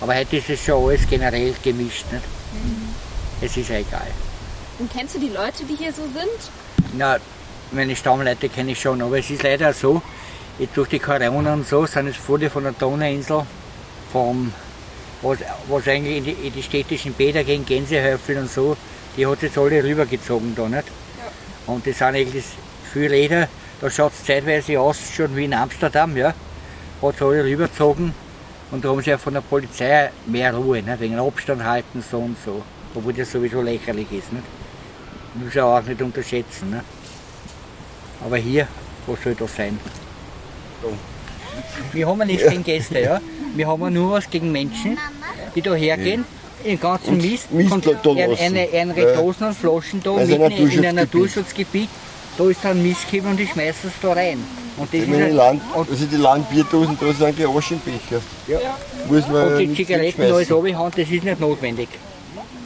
Aber 0.00 0.14
heute 0.14 0.36
ist 0.36 0.48
es 0.48 0.64
schon 0.64 0.82
alles 0.82 1.06
generell 1.08 1.54
gemischt, 1.62 2.06
nicht? 2.10 2.24
Es 3.40 3.56
ist 3.56 3.68
ja 3.68 3.76
egal. 3.76 4.06
Und 4.78 4.90
kennst 4.92 5.14
du 5.14 5.18
die 5.18 5.28
Leute, 5.28 5.64
die 5.64 5.76
hier 5.76 5.92
so 5.92 6.02
sind? 6.02 6.50
Na, 6.96 7.18
meine 7.72 7.94
Stammleute 7.94 8.48
kenne 8.48 8.72
ich 8.72 8.80
schon, 8.80 9.02
aber 9.02 9.18
es 9.18 9.30
ist 9.30 9.42
leider 9.42 9.72
so, 9.72 10.02
durch 10.74 10.88
die 10.88 10.98
Corona 10.98 11.52
und 11.52 11.66
so 11.66 11.86
sind 11.86 12.06
jetzt 12.06 12.18
viele 12.18 12.50
von 12.50 12.64
der 12.64 12.72
Donauinsel, 12.72 13.42
vom, 14.12 14.52
was, 15.22 15.38
was 15.68 15.88
eigentlich 15.88 16.16
in 16.18 16.24
die, 16.24 16.32
in 16.32 16.52
die 16.52 16.62
städtischen 16.62 17.12
Bäder 17.12 17.44
gehen, 17.44 17.64
Gänsehöfel 17.64 18.38
und 18.38 18.50
so, 18.50 18.76
die 19.16 19.26
hat 19.26 19.42
jetzt 19.42 19.56
alle 19.56 19.82
rübergezogen 19.82 20.54
da, 20.54 20.68
nicht? 20.68 20.84
Und 21.66 21.86
das 21.86 21.98
sind 21.98 22.08
eigentlich 22.08 22.44
viele 22.92 23.10
Räder, 23.10 23.48
da 23.80 23.90
schaut 23.90 24.12
es 24.12 24.24
zeitweise 24.24 24.80
aus 24.80 24.98
schon 25.14 25.34
wie 25.36 25.44
in 25.44 25.54
Amsterdam, 25.54 26.16
ja. 26.16 26.34
Hat 27.02 27.18
sie 27.18 27.24
alle 27.24 27.44
rübergezogen 27.44 28.12
und 28.70 28.84
da 28.84 28.88
haben 28.90 29.02
sie 29.02 29.10
ja 29.10 29.18
von 29.18 29.34
der 29.34 29.40
Polizei 29.40 30.10
mehr 30.26 30.54
Ruhe, 30.54 30.82
nicht? 30.82 31.00
wegen 31.00 31.18
Abstand 31.18 31.64
halten, 31.64 32.04
so 32.08 32.18
und 32.18 32.36
so. 32.44 32.62
Obwohl 32.94 33.12
das 33.12 33.32
sowieso 33.32 33.62
lächerlich 33.62 34.10
ist, 34.12 34.32
nicht? 34.32 34.44
Muss 35.34 35.54
ja 35.54 35.64
auch 35.64 35.82
nicht 35.82 36.02
unterschätzen. 36.02 36.70
Ne? 36.70 36.84
Aber 38.24 38.36
hier, 38.36 38.66
was 39.06 39.22
soll 39.22 39.34
das 39.34 39.56
sein? 39.56 39.78
Wir 41.92 42.06
haben 42.06 42.18
ja 42.20 42.24
nichts 42.24 42.48
gegen 42.48 42.64
Gäste, 42.64 43.00
ja. 43.00 43.20
Wir 43.54 43.66
haben 43.66 43.92
nur 43.92 44.12
was 44.12 44.28
gegen 44.30 44.52
Menschen, 44.52 44.98
die 45.54 45.62
da 45.62 45.74
hergehen, 45.74 46.24
den 46.64 46.78
ganzen 46.78 47.14
Und 47.14 47.22
Mist, 47.22 47.50
Mist 47.52 47.70
da 47.70 48.10
eine, 48.10 48.26
lassen. 48.26 48.42
eine, 48.42 48.68
eine. 48.72 49.14
Dosen 49.14 49.46
und 49.46 49.56
Flaschen 49.56 50.02
da 50.02 50.14
Also 50.14 50.38
mitten 50.38 50.70
in 50.70 50.86
einem 50.86 50.96
Naturschutzgebiet. 50.96 51.88
Da 52.38 52.48
ist 52.48 52.64
dann 52.64 52.82
Mist 52.82 53.06
gegeben 53.06 53.28
und 53.30 53.36
die 53.36 53.46
schmeißen 53.46 53.90
es 53.90 54.00
da 54.00 54.12
rein. 54.12 54.38
Und 54.80 54.94
das 54.94 55.00
ist 55.02 55.32
Land, 55.34 55.62
und, 55.74 55.90
also 55.90 56.06
die 56.06 56.16
Landbierdosen, 56.16 56.96
da 56.98 57.12
sind 57.12 57.38
die 57.38 57.44
Aschenbecher. 57.44 58.20
Ja. 58.48 58.58
Muss 59.08 59.28
man 59.28 59.52
und 59.52 59.58
die 59.58 59.74
Zigaretten 59.74 60.22
alles 60.22 60.50
runterhauen, 60.50 60.90
das 60.96 61.10
ist 61.10 61.22
nicht 61.22 61.38
notwendig. 61.38 61.88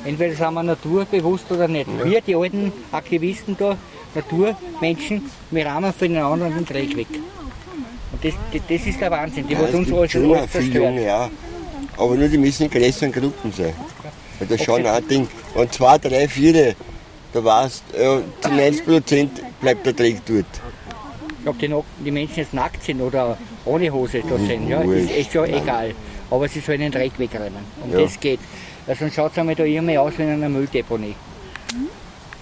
Entweder 0.04 0.36
sind 0.36 0.54
wir 0.54 0.62
naturbewusst 0.62 1.50
oder 1.50 1.66
nicht. 1.66 1.88
Wir, 2.04 2.20
die 2.20 2.36
alten 2.36 2.72
Aktivisten 2.92 3.56
da, 3.58 3.76
Naturmenschen, 4.14 5.28
wir 5.50 5.66
rahmen 5.66 5.92
für 5.92 6.08
den 6.08 6.18
anderen 6.18 6.54
den 6.54 6.64
Dreck 6.64 6.96
weg. 6.96 7.08
Und 8.12 8.24
das, 8.24 8.34
das, 8.52 8.62
das 8.68 8.86
ist 8.86 9.00
der 9.00 9.10
Wahnsinn, 9.10 9.48
die 9.48 9.54
Ja, 9.54 9.60
uns 9.60 9.92
alles, 9.92 10.12
schon 10.12 10.30
alles 10.30 10.50
viele 10.50 10.50
zerstören. 10.50 10.94
Junge, 10.94 11.04
ja. 11.06 11.30
Aber 11.96 12.14
nur 12.14 12.28
die 12.28 12.38
müssen 12.38 12.64
in 12.64 12.70
größeren 12.70 13.10
Gruppen 13.10 13.52
sein. 13.52 13.74
Weil 14.38 14.48
das 14.48 14.60
ist 14.60 14.64
schon 14.64 14.86
ein 14.86 15.08
Ding. 15.08 15.26
Und 15.54 15.72
zwei, 15.72 15.98
drei, 15.98 16.28
vier, 16.28 16.76
da 17.32 17.44
weißt 17.44 17.82
ja, 17.98 18.20
zu 18.40 18.48
90 18.50 18.84
Prozent 18.84 19.30
bleibt 19.60 19.84
der 19.84 19.94
Dreck 19.94 20.20
dort. 20.26 20.46
Ob 21.46 21.58
die, 21.58 21.74
die 22.04 22.10
Menschen 22.10 22.36
jetzt 22.36 22.54
nackt 22.54 22.82
sind 22.82 23.00
oder 23.00 23.36
ohne 23.64 23.90
Hose 23.92 24.22
da 24.28 24.38
sind, 24.38 24.68
ja, 24.68 24.80
ist 24.80 25.10
echt 25.10 25.32
schon 25.32 25.44
egal. 25.52 25.94
Aber 26.30 26.48
sie 26.48 26.60
sollen 26.60 26.80
den 26.80 26.92
Dreck 26.92 27.12
wegräumen. 27.18 27.64
Um 27.82 27.92
Ja. 27.92 28.00
das 28.00 28.18
geht. 28.18 28.40
Weil 28.86 28.96
sonst 28.96 29.14
schaut 29.14 29.32
es 29.32 29.38
einmal 29.38 29.54
da 29.54 29.64
irgendwie 29.64 29.98
aus 29.98 30.12
wie 30.16 30.22
in 30.22 30.30
einer 30.30 30.48
Mülldeponie. 30.48 31.14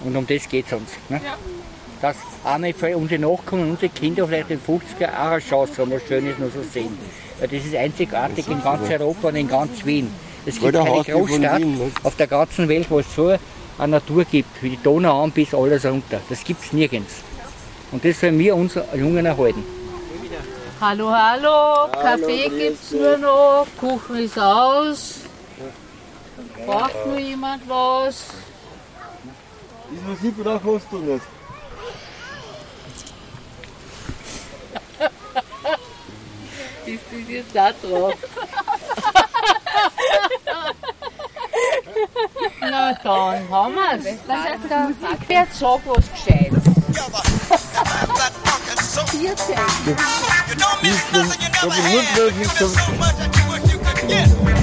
Und 0.03 0.15
um 0.15 0.27
das 0.27 0.47
geht 0.47 0.65
es 0.67 0.73
uns. 0.73 0.89
Ne? 1.09 1.21
Dass 2.01 2.17
einmal 2.43 2.73
für 2.73 2.95
unsere 2.97 3.21
Nachkommen, 3.21 3.71
unsere 3.71 3.89
Kinder 3.89 4.27
vielleicht 4.27 4.51
in 4.51 4.59
50er 4.59 5.09
auch 5.13 5.31
eine 5.31 5.39
Chance 5.39 5.81
haben, 5.81 5.91
was 5.91 6.01
Schönes 6.07 6.37
noch 6.37 6.51
so 6.53 6.61
sehen. 6.61 6.97
Weil 7.39 7.47
das 7.47 7.65
ist 7.65 7.75
einzigartig 7.75 8.47
in 8.47 8.61
ganz 8.61 8.89
Europa 8.89 9.29
und 9.29 9.35
in 9.35 9.47
ganz 9.47 9.85
Wien. 9.85 10.09
Es 10.45 10.59
gibt 10.59 10.73
keine 10.73 11.03
Großstadt 11.03 11.61
Wien, 11.61 11.77
ne? 11.77 11.91
auf 12.03 12.15
der 12.17 12.27
ganzen 12.27 12.67
Welt, 12.67 12.87
wo 12.89 12.99
es 12.99 13.15
so 13.15 13.33
eine 13.77 13.91
Natur 13.91 14.25
gibt, 14.25 14.61
wie 14.61 14.71
die 14.71 14.79
Donau 14.83 15.23
an 15.23 15.31
bis 15.31 15.53
alles 15.53 15.85
runter. 15.85 16.19
Das 16.29 16.43
gibt 16.43 16.63
es 16.63 16.73
nirgends. 16.73 17.21
Und 17.93 18.03
das 18.03 18.19
sollen 18.19 18.37
wir 18.39 18.55
uns 18.55 18.73
Jungen 18.95 19.23
erhalten. 19.23 19.63
Hallo, 20.81 21.11
hallo, 21.11 21.87
Kaffee 21.91 22.49
gibt's 22.49 22.89
nur 22.91 23.17
noch, 23.17 23.67
Kuchen 23.79 24.15
ist 24.17 24.39
aus. 24.39 25.19
Braucht 26.65 27.05
nur 27.05 27.19
jemand 27.19 27.69
was? 27.69 28.25
Ist 29.93 30.07
Musik 30.07 30.33
oder 30.39 30.55
hast 30.55 30.91
du 30.91 30.97
nicht? 30.97 31.21
Ist 36.85 36.99
das 37.11 37.29
jetzt 37.29 37.55
da 37.55 37.71
drauf? 37.71 38.15
Na 42.59 42.93
dann 42.93 43.49
haben 43.49 43.75
wir's. 43.75 44.17
Was 44.25 44.35
hast 44.35 44.63
du 44.63 44.67
da 44.67 44.87
gesagt? 44.87 45.23
Wer 45.27 45.45
sagt 45.45 45.83
was 45.85 46.11
Gescheites? 46.11 46.63
You're 47.73 49.35
crazy. 49.35 49.53
You 50.49 50.55
don't 50.55 50.83
mean 50.83 50.93
nothing, 51.13 51.41
you 51.41 51.49
never 51.49 51.73
had. 51.73 52.17
You 52.17 52.39
miss 52.39 52.75
so 52.75 52.93
much 52.97 53.17
you 53.71 53.77
could 53.79 54.09
get. 54.09 54.62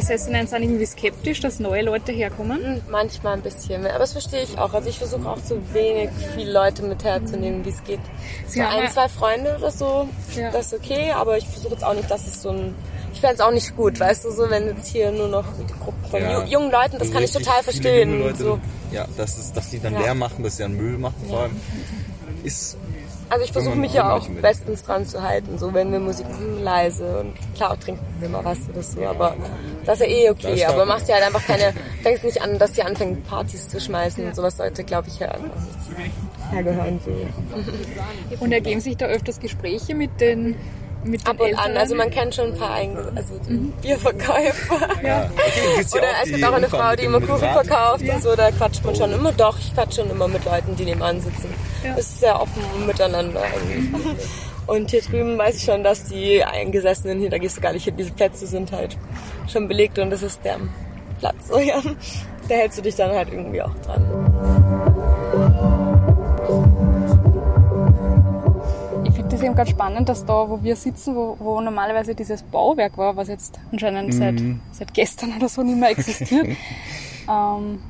Die, 0.00 0.06
die 0.06 0.12
Eingesessenen 0.12 0.46
sind 0.46 0.62
irgendwie 0.62 0.86
skeptisch, 0.86 1.40
dass 1.40 1.60
neue 1.60 1.82
Leute 1.82 2.12
herkommen? 2.12 2.62
Hm, 2.64 2.80
Manchmal 2.90 3.34
ein 3.34 3.42
bisschen 3.42 3.82
mehr, 3.82 3.90
aber 3.90 4.00
das 4.00 4.12
verstehe 4.12 4.42
ich 4.42 4.58
auch. 4.58 4.72
Also 4.74 4.88
ich 4.88 4.98
versuche 4.98 5.28
auch 5.28 5.38
so 5.44 5.58
wenig 5.72 6.10
viele 6.34 6.52
Leute 6.52 6.82
mit 6.82 7.04
herzunehmen, 7.04 7.64
wie 7.64 7.70
es 7.70 7.82
geht. 7.84 8.00
Sie 8.46 8.60
so 8.60 8.66
ein, 8.66 8.90
zwei 8.90 9.08
Freunde 9.08 9.56
oder 9.58 9.70
so, 9.70 10.08
Ja. 10.36 10.50
das 10.50 10.66
ist 10.66 10.74
okay, 10.74 11.12
aber 11.12 11.38
ich 11.38 11.46
versuche 11.46 11.72
jetzt 11.74 11.84
auch 11.84 11.94
nicht, 11.94 12.10
dass 12.10 12.26
es 12.26 12.42
so 12.42 12.50
ein... 12.50 12.74
Ich 13.12 13.20
fände 13.20 13.34
es 13.34 13.40
auch 13.40 13.50
nicht 13.50 13.74
gut, 13.76 13.98
weißt 13.98 14.24
du, 14.24 14.30
so 14.30 14.48
wenn 14.50 14.66
jetzt 14.68 14.86
hier 14.86 15.10
nur 15.10 15.26
noch 15.28 15.44
die 15.58 15.72
Gruppe 15.82 16.08
von 16.10 16.22
Ja. 16.22 16.40
ju- 16.40 16.46
jungen 16.46 16.70
Leuten, 16.70 16.96
das 16.98 17.10
kann 17.10 17.22
ich 17.24 17.32
total 17.32 17.62
verstehen. 17.64 18.20
Leute, 18.20 18.36
so. 18.38 18.58
Ja, 18.92 19.06
dass, 19.16 19.36
es, 19.36 19.52
dass 19.52 19.70
die 19.70 19.80
dann 19.80 19.94
Ja. 19.94 20.00
leer 20.00 20.14
machen, 20.14 20.44
dass 20.44 20.56
sie 20.56 20.62
dann 20.62 20.76
Müll 20.76 20.96
machen 20.96 21.16
vor 21.28 21.40
allem, 21.40 21.60
ist 22.44 22.76
Also 23.30 23.44
ich 23.44 23.52
versuche 23.52 23.76
mich 23.76 23.94
ja 23.94 24.16
auch 24.16 24.28
will. 24.28 24.42
bestens 24.42 24.82
dran 24.82 25.06
zu 25.06 25.22
halten, 25.22 25.56
so 25.56 25.72
wenn 25.72 25.92
wir 25.92 26.00
Musik 26.00 26.28
machen, 26.28 26.62
leise 26.62 27.20
und 27.20 27.34
klar 27.54 27.78
trinken 27.78 28.04
wir 28.18 28.28
mal 28.28 28.44
was 28.44 28.58
oder 28.68 28.82
so, 28.82 29.06
aber 29.06 29.36
das 29.86 30.00
ist 30.00 30.06
ja 30.06 30.12
eh 30.12 30.30
okay, 30.30 30.64
aber 30.64 30.84
machst 30.84 31.08
dir 31.08 31.14
halt 31.14 31.24
einfach 31.24 31.44
keine, 31.46 31.72
denkst 32.04 32.24
nicht 32.24 32.42
an, 32.42 32.58
dass 32.58 32.72
die 32.72 32.82
anfangen 32.82 33.22
Partys 33.22 33.68
zu 33.68 33.80
schmeißen 33.80 34.26
und 34.26 34.34
sowas 34.34 34.56
sollte, 34.56 34.82
glaube 34.82 35.08
ich, 35.08 35.20
ja 35.20 35.28
einfach 35.28 35.54
nicht 35.54 36.50
hergehören. 36.50 37.00
So. 37.04 38.40
Und 38.40 38.52
ergeben 38.52 38.80
sich 38.80 38.96
da 38.96 39.06
öfters 39.06 39.38
Gespräche 39.38 39.94
mit 39.94 40.20
den 40.20 40.46
mit 40.48 40.56
Ab 41.24 41.40
und 41.40 41.46
an, 41.46 41.48
Älteren? 41.48 41.76
also 41.78 41.94
man 41.94 42.10
kennt 42.10 42.34
schon 42.34 42.52
ein 42.52 42.58
paar 42.58 42.74
Einge 42.74 43.10
also 43.16 43.34
die 43.48 43.56
Bierverkäufer. 43.82 44.88
Ja. 45.02 45.30
Oder 45.92 46.08
es 46.22 46.28
gibt 46.30 46.44
auch 46.44 46.52
eine 46.52 46.68
Frau, 46.68 46.94
die 46.94 47.04
immer 47.04 47.20
Kuchen 47.20 47.38
verkauft 47.38 48.02
Ja. 48.02 48.14
und 48.16 48.22
so, 48.22 48.36
da 48.36 48.50
quatscht 48.50 48.84
man 48.84 48.94
schon 48.94 49.12
immer. 49.12 49.32
Doch, 49.32 49.58
ich 49.58 49.72
quatsch 49.74 49.96
schon 49.96 50.10
immer 50.10 50.28
mit 50.28 50.44
Leuten, 50.44 50.76
die 50.76 50.84
nebenan 50.84 51.20
sitzen. 51.20 51.52
Ja. 51.82 51.90
Das 51.96 52.00
ist 52.06 52.20
sehr 52.20 52.40
offen 52.40 52.62
miteinander 52.86 53.40
eigentlich. 53.42 53.84
Und 54.66 54.90
hier 54.90 55.00
drüben 55.02 55.38
weiß 55.38 55.56
ich 55.56 55.64
schon, 55.64 55.82
dass 55.82 56.04
die 56.04 56.44
Eingesessenen 56.44 57.18
hier, 57.18 57.30
da 57.30 57.38
gehst 57.38 57.56
du 57.56 57.60
gar 57.60 57.72
nicht 57.72 57.84
hin, 57.84 57.96
diese 57.96 58.12
Plätze 58.12 58.46
sind 58.46 58.70
halt 58.70 58.96
schon 59.50 59.66
belegt 59.68 59.98
und 59.98 60.10
das 60.10 60.22
ist 60.22 60.44
der 60.44 60.58
Platz. 61.18 61.48
So, 61.48 61.58
ja. 61.60 61.80
Da 62.48 62.54
hältst 62.56 62.78
du 62.78 62.82
dich 62.82 62.96
dann 62.96 63.10
halt 63.12 63.32
irgendwie 63.32 63.62
auch 63.62 63.74
dran. 63.84 65.79
Das 69.40 69.46
eben 69.46 69.54
ganz 69.56 69.70
spannend, 69.70 70.08
dass 70.08 70.24
da, 70.24 70.48
wo 70.48 70.62
wir 70.62 70.76
sitzen, 70.76 71.14
wo, 71.14 71.36
wo 71.38 71.60
normalerweise 71.60 72.14
dieses 72.14 72.42
Bauwerk 72.42 72.96
war, 72.98 73.16
was 73.16 73.28
jetzt 73.28 73.58
anscheinend 73.72 74.14
seit, 74.14 74.34
Mhm. 74.40 74.60
seit 74.72 74.92
gestern 74.94 75.32
oder 75.36 75.48
so 75.48 75.62
nicht 75.62 75.78
mehr 75.78 75.90
existiert, 75.90 76.46
ähm, 77.28 77.80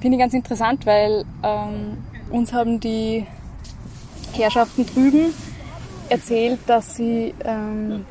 finde 0.00 0.16
ich 0.16 0.20
ganz 0.20 0.34
interessant, 0.34 0.84
weil 0.86 1.24
ähm, 1.42 1.98
uns 2.30 2.52
haben 2.52 2.80
die 2.80 3.26
Herrschaften 4.32 4.84
drüben 4.86 5.32
erzählt, 6.08 6.58
dass 6.66 6.94
sie, 6.96 7.34
ähm, 7.44 8.04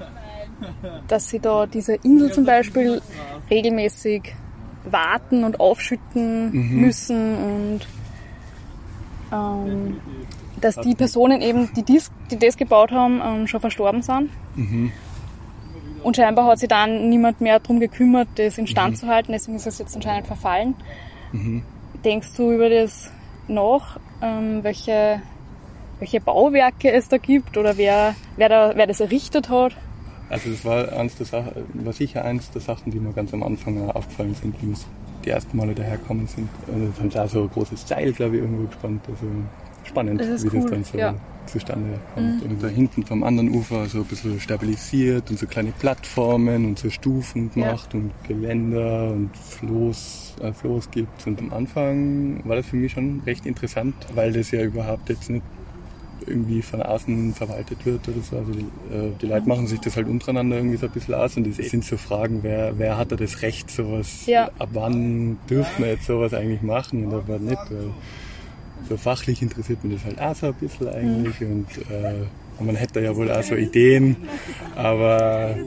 dass 1.07 1.29
sie 1.29 1.39
da 1.39 1.65
diese 1.65 1.95
Insel 1.95 2.31
zum 2.31 2.45
Beispiel 2.45 3.01
regelmäßig 3.49 4.33
warten 4.85 5.43
und 5.43 5.59
aufschütten 5.59 6.51
Mhm. 6.51 6.79
müssen 6.81 7.35
und 7.37 7.87
ähm, 9.31 9.99
dass 10.61 10.75
die 10.77 10.95
Personen 10.95 11.41
eben, 11.41 11.69
die, 11.75 11.83
dies, 11.83 12.11
die 12.31 12.37
das 12.37 12.57
gebaut 12.57 12.91
haben, 12.91 13.21
ähm, 13.23 13.47
schon 13.47 13.59
verstorben 13.59 14.01
sind. 14.01 14.29
Mhm. 14.55 14.91
Und 16.03 16.15
scheinbar 16.15 16.45
hat 16.45 16.59
sich 16.59 16.69
dann 16.69 17.09
niemand 17.09 17.41
mehr 17.41 17.59
darum 17.59 17.79
gekümmert, 17.79 18.27
das 18.35 18.57
instand 18.57 18.91
Mhm. 18.91 18.95
zu 18.95 19.07
halten, 19.07 19.31
deswegen 19.31 19.57
ist 19.57 19.65
es 19.65 19.79
jetzt 19.79 19.95
anscheinend 19.95 20.27
verfallen. 20.27 20.75
Mhm. 21.31 21.63
Denkst 22.03 22.29
du 22.37 22.51
über 22.51 22.69
das 22.69 23.11
nach, 23.47 23.99
ähm, 24.21 24.63
welche, 24.63 25.21
welche 25.99 26.21
Bauwerke 26.21 26.91
es 26.91 27.07
da 27.09 27.17
gibt 27.17 27.57
oder 27.57 27.77
wer, 27.77 28.15
wer, 28.37 28.49
da, 28.49 28.71
wer 28.75 28.85
das 28.87 28.99
errichtet 28.99 29.49
hat? 29.49 29.75
Also 30.29 30.49
das 30.49 30.65
war, 30.65 30.91
eins 30.93 31.15
der 31.15 31.25
Sachen, 31.25 31.51
war 31.73 31.93
sicher 31.93 32.23
eins 32.25 32.49
der 32.51 32.61
Sachen, 32.61 32.91
die 32.91 32.99
mir 32.99 33.13
ganz 33.13 33.33
am 33.33 33.43
Anfang 33.43 33.89
aufgefallen 33.91 34.35
sind, 34.35 34.55
die 35.23 35.29
ersten 35.29 35.57
Male 35.57 35.73
daherkommen 35.73 36.27
sind. 36.27 36.49
Und 36.67 36.87
jetzt 36.87 36.99
haben 36.99 37.11
sie 37.11 37.19
auch 37.19 37.29
so 37.29 37.41
ein 37.43 37.49
großes 37.49 37.87
Seil, 37.87 38.11
glaube 38.13 38.35
ich, 38.37 38.41
irgendwo 38.41 38.67
gespannt. 38.67 39.01
Also 39.07 39.25
spannend, 39.85 40.19
Das 40.21 40.27
ist 40.27 40.43
wie 40.43 40.57
cool, 40.57 40.61
das 40.63 40.71
dann 40.71 40.83
so 40.83 40.97
ja. 40.97 41.15
zustande 41.45 41.99
kommt. 42.13 42.43
Mhm. 42.45 42.51
Und 42.51 42.63
da 42.63 42.67
hinten 42.67 43.03
vom 43.05 43.23
anderen 43.23 43.49
Ufer 43.49 43.85
so 43.87 43.99
ein 43.99 44.05
bisschen 44.05 44.39
stabilisiert 44.39 45.29
und 45.29 45.37
so 45.39 45.45
kleine 45.47 45.71
Plattformen 45.71 46.65
und 46.65 46.79
so 46.79 46.89
Stufen 46.89 47.51
Ja. 47.55 47.67
gemacht 47.67 47.93
und 47.93 48.11
Geländer 48.27 49.11
und 49.11 49.29
Floß, 49.37 50.35
äh, 50.41 50.53
Floß 50.53 50.91
gibt. 50.91 51.27
Und 51.27 51.39
am 51.39 51.53
Anfang 51.53 52.41
war 52.45 52.55
das 52.55 52.65
für 52.65 52.75
mich 52.77 52.91
schon 52.93 53.21
recht 53.25 53.45
interessant, 53.45 53.93
weil 54.13 54.33
das 54.33 54.51
ja 54.51 54.63
überhaupt 54.63 55.09
jetzt 55.09 55.29
nicht 55.29 55.43
irgendwie 56.27 56.63
von 56.63 56.81
außen 56.81 57.33
verwaltet 57.35 57.85
wird 57.85 58.07
oder 58.07 58.21
so. 58.21 58.37
Also 58.37 58.51
die, 58.53 58.61
äh, 58.95 59.11
die 59.21 59.27
Leute 59.27 59.47
machen 59.47 59.67
sich 59.67 59.79
das 59.81 59.95
halt 59.95 60.07
untereinander 60.07 60.55
irgendwie 60.57 60.77
so 60.77 60.87
ein 60.87 60.91
bisschen 60.91 61.13
aus 61.13 61.37
und 61.37 61.45
das 61.45 61.57
sind 61.69 61.83
so 61.85 61.97
Fragen, 61.97 62.39
wer, 62.41 62.79
wer 62.79 62.97
hat 62.97 63.11
da 63.11 63.15
das 63.15 63.43
Recht, 63.43 63.69
sowas, 63.69 64.25
Ja. 64.25 64.49
ab 64.57 64.69
wann 64.73 65.37
dürfen 65.47 65.83
wir 65.83 65.91
jetzt 65.91 66.05
sowas 66.07 66.33
eigentlich 66.33 66.63
machen 66.63 67.05
und 67.05 67.13
ab 67.13 67.23
wann 67.27 67.45
nicht, 67.45 67.61
weil 67.69 67.89
so 68.89 68.97
fachlich 68.97 69.41
interessiert 69.41 69.83
mich 69.83 69.95
das 69.95 70.05
halt 70.05 70.21
auch 70.21 70.35
so 70.35 70.47
ein 70.47 70.53
bisschen 70.55 70.89
eigentlich 70.89 71.41
und 71.41 71.67
äh, 71.89 72.25
und 72.57 72.67
man 72.67 72.75
hätte 72.75 73.01
ja 73.01 73.15
wohl 73.15 73.31
auch 73.31 73.43
so 73.43 73.55
Ideen, 73.55 74.15
aber 74.75 75.57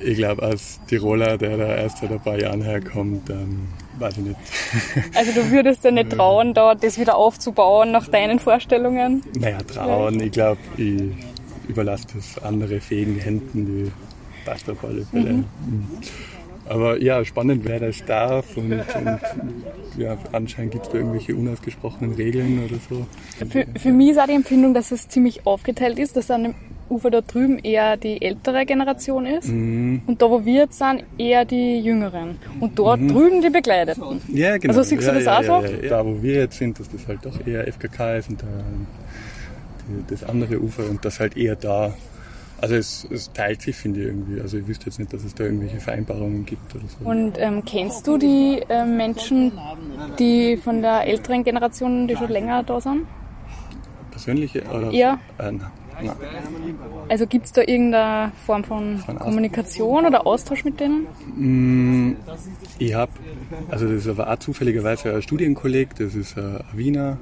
ich 0.00 0.16
glaube, 0.16 0.42
als 0.42 0.80
Tiroler, 0.88 1.38
der 1.38 1.56
da 1.56 1.76
erst 1.76 1.98
seit 1.98 2.10
ein 2.10 2.20
paar 2.20 2.38
Jahren 2.38 2.62
herkommt, 2.62 3.28
dann 3.28 3.68
weiß 3.98 4.18
ich 4.18 4.24
nicht. 4.24 4.36
Also 5.14 5.32
du 5.32 5.50
würdest 5.50 5.84
dir 5.84 5.92
nicht 5.92 6.10
trauen, 6.10 6.52
da 6.54 6.74
das 6.74 6.98
wieder 6.98 7.16
aufzubauen 7.16 7.92
nach 7.92 8.08
deinen 8.08 8.38
Vorstellungen? 8.38 9.22
Naja, 9.38 9.58
trauen, 9.58 10.20
ich 10.20 10.32
glaube, 10.32 10.60
ich 10.76 11.00
überlasse 11.68 12.06
das 12.14 12.42
andere 12.42 12.80
fähigen 12.80 13.18
Händen, 13.18 13.66
die 13.66 13.92
passt 14.44 14.68
auf 14.68 14.84
alle 14.84 15.04
Fälle. 15.06 15.32
Mhm. 15.32 15.44
Mhm. 15.66 15.88
Aber 16.68 17.00
ja, 17.00 17.24
spannend, 17.24 17.64
wer 17.64 17.78
das 17.80 18.04
darf 18.04 18.56
und, 18.56 18.72
und 18.72 19.20
ja, 19.98 20.16
anscheinend 20.32 20.72
gibt 20.72 20.86
es 20.86 20.90
da 20.92 20.98
irgendwelche 20.98 21.34
unausgesprochenen 21.36 22.14
Regeln 22.14 22.64
oder 22.64 22.76
so. 22.88 23.06
Für, 23.48 23.64
für 23.78 23.92
mich 23.92 24.10
ist 24.10 24.18
auch 24.18 24.26
die 24.26 24.34
Empfindung, 24.34 24.74
dass 24.74 24.90
es 24.90 25.08
ziemlich 25.08 25.46
aufgeteilt 25.46 25.98
ist, 25.98 26.16
dass 26.16 26.30
an 26.30 26.42
dem 26.44 26.54
Ufer 26.88 27.10
da 27.10 27.20
drüben 27.20 27.58
eher 27.58 27.96
die 27.96 28.20
ältere 28.22 28.64
Generation 28.64 29.26
ist 29.26 29.48
Mhm. 29.48 30.02
und 30.06 30.22
da, 30.22 30.30
wo 30.30 30.44
wir 30.44 30.54
jetzt 30.62 30.78
sind, 30.78 31.02
eher 31.18 31.44
die 31.44 31.78
Jüngeren. 31.80 32.38
Und 32.60 32.78
dort 32.78 33.00
Mhm. 33.00 33.08
drüben 33.08 33.42
die 33.42 33.50
Bekleideten. 33.50 34.20
Ja, 34.32 34.56
genau. 34.56 34.72
Also 34.76 34.82
siehst 34.84 35.02
ja, 35.02 35.08
du 35.12 35.14
das 35.16 35.24
ja, 35.24 35.38
auch 35.38 35.42
ja, 35.42 35.68
so? 35.68 35.74
Ja, 35.74 35.82
ja. 35.82 35.88
Da, 35.88 36.06
wo 36.06 36.22
wir 36.22 36.34
jetzt 36.34 36.58
sind, 36.58 36.78
dass 36.78 36.88
das 36.88 37.06
halt 37.08 37.20
doch 37.24 37.44
eher 37.46 37.66
FKK 37.66 38.16
ist 38.18 38.28
und 38.30 38.40
da, 38.42 38.46
die, 39.88 40.04
das 40.14 40.22
andere 40.24 40.60
Ufer 40.60 40.88
und 40.88 41.04
das 41.04 41.18
halt 41.20 41.36
eher 41.36 41.56
da. 41.56 41.92
Also 42.60 42.74
es, 42.74 43.06
es 43.10 43.32
teilt 43.32 43.62
sich, 43.62 43.76
finde 43.76 44.00
ich 44.00 44.06
irgendwie. 44.06 44.40
Also 44.40 44.56
ich 44.58 44.66
wüsste 44.66 44.86
jetzt 44.86 44.98
nicht, 44.98 45.12
dass 45.12 45.24
es 45.24 45.34
da 45.34 45.44
irgendwelche 45.44 45.78
Vereinbarungen 45.78 46.46
gibt 46.46 46.74
oder 46.74 46.84
so. 46.86 47.08
Und 47.08 47.34
ähm, 47.38 47.64
kennst 47.64 48.06
du 48.06 48.16
die 48.16 48.62
äh, 48.68 48.84
Menschen, 48.84 49.52
die 50.18 50.56
von 50.56 50.80
der 50.82 51.06
älteren 51.06 51.44
Generation, 51.44 52.08
die 52.08 52.16
schon 52.16 52.30
länger 52.30 52.62
da 52.62 52.80
sind? 52.80 53.02
Persönliche 54.10 54.62
oder? 54.72 54.90
Ja. 54.92 55.18
Äh, 55.38 55.52
na, 55.52 55.70
na. 56.02 56.16
Also 57.08 57.26
gibt 57.26 57.46
es 57.46 57.52
da 57.52 57.60
irgendeine 57.62 58.32
Form 58.46 58.64
von 58.64 58.98
Von 58.98 59.18
Kommunikation 59.18 60.06
oder 60.06 60.26
Austausch 60.26 60.64
mit 60.64 60.80
denen? 60.80 61.06
Mm, 61.36 62.16
Ich 62.78 62.94
habe, 62.94 63.12
also 63.70 63.86
das 63.86 63.96
ist 63.96 64.08
aber 64.08 64.30
auch 64.30 64.38
zufälligerweise 64.38 65.14
ein 65.14 65.22
Studienkolleg, 65.22 65.94
das 65.96 66.14
ist 66.14 66.36
ein 66.36 66.60
Wiener 66.74 67.18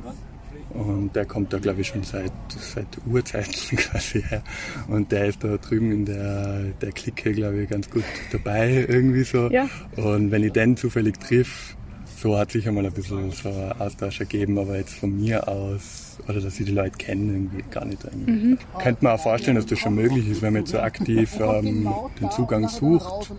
und 0.74 1.14
der 1.14 1.24
kommt 1.24 1.52
da 1.52 1.58
glaube 1.58 1.80
ich 1.80 1.88
schon 1.88 2.02
seit, 2.02 2.32
seit 2.48 2.86
Urzeiten 3.06 3.54
quasi 3.76 4.22
her 4.22 4.42
und 4.88 5.10
der 5.12 5.26
ist 5.26 5.42
da 5.44 5.56
drüben 5.56 5.92
in 5.92 6.04
der, 6.04 6.62
der 6.80 6.92
Clique 6.92 7.32
glaube 7.32 7.62
ich 7.62 7.70
ganz 7.70 7.88
gut 7.90 8.04
dabei 8.32 8.84
irgendwie 8.88 9.24
so 9.24 9.48
Ja. 9.50 9.68
und 9.96 10.30
wenn 10.30 10.42
ich 10.44 10.52
den 10.52 10.76
zufällig 10.76 11.18
triff, 11.20 11.76
so 12.20 12.36
hat 12.38 12.52
sich 12.52 12.66
einmal 12.66 12.86
ein 12.86 12.92
bisschen 12.92 13.30
so 13.32 13.48
ein 13.48 13.72
Austausch 13.80 14.20
ergeben, 14.20 14.58
aber 14.58 14.76
jetzt 14.76 14.94
von 14.94 15.14
mir 15.14 15.46
aus, 15.46 16.13
oder 16.28 16.40
dass 16.40 16.58
ich 16.58 16.66
die 16.66 16.72
Leute 16.72 16.96
kenne, 16.96 17.32
irgendwie 17.32 17.64
gar 17.70 17.84
nicht. 17.84 18.02
Mhm. 18.14 18.58
Könnte 18.78 19.04
man 19.04 19.14
auch 19.14 19.22
vorstellen, 19.22 19.56
dass 19.56 19.66
das 19.66 19.78
schon 19.78 19.94
möglich 19.94 20.28
ist, 20.28 20.42
wenn 20.42 20.52
man 20.52 20.62
jetzt 20.62 20.72
so 20.72 20.78
aktiv 20.78 21.38
ähm, 21.40 21.88
den 22.20 22.30
Zugang 22.30 22.68
sucht. 22.68 23.30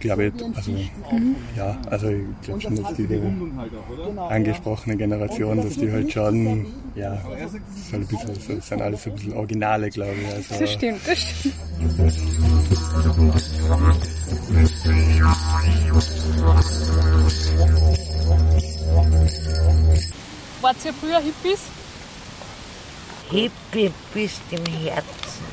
Glaube 0.00 0.26
ich, 0.26 0.32
also, 0.56 0.72
ja, 1.56 1.78
also 1.90 2.08
ich 2.08 2.24
glaube 2.42 2.60
schon, 2.60 2.76
dass 2.76 2.94
die 2.94 3.08
angesprochene 4.28 4.96
Generation, 4.96 5.56
dass 5.58 5.74
die 5.76 5.90
halt 5.90 6.12
schon, 6.12 6.66
ja, 6.94 7.20
so 7.90 7.96
ein 7.96 8.06
bisschen, 8.06 8.34
so, 8.34 8.60
sind 8.60 8.82
alles 8.82 9.04
so 9.04 9.10
ein 9.10 9.16
bisschen 9.16 9.34
Originale, 9.34 9.90
glaube 9.90 10.14
ich. 10.20 10.34
Also, 10.34 10.54
Das 10.58 10.72
stimmt, 10.72 11.00
das 11.06 11.18
stimmt. 11.18 11.54
Wart 20.60 20.76
ihr 20.84 20.92
früher 20.92 21.20
Hippies? 21.20 21.60
Hippie 23.30 23.92
bist 24.12 24.40
im 24.50 24.64
Herzen. 24.66 25.46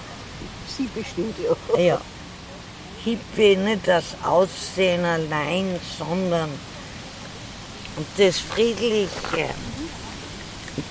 Sie 0.68 0.88
bestimmt 0.94 1.36
ja. 1.40 1.80
Ja. 1.80 2.02
Hippie 3.04 3.56
nicht 3.56 3.88
das 3.88 4.16
Aussehen 4.24 5.06
allein, 5.06 5.80
sondern 5.98 6.50
das 8.18 8.40
Friedliche, 8.40 9.50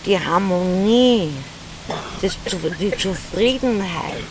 die 0.07 0.19
Harmonie, 0.19 1.33
das, 2.23 2.37
die 2.79 2.97
Zufriedenheit, 2.97 4.23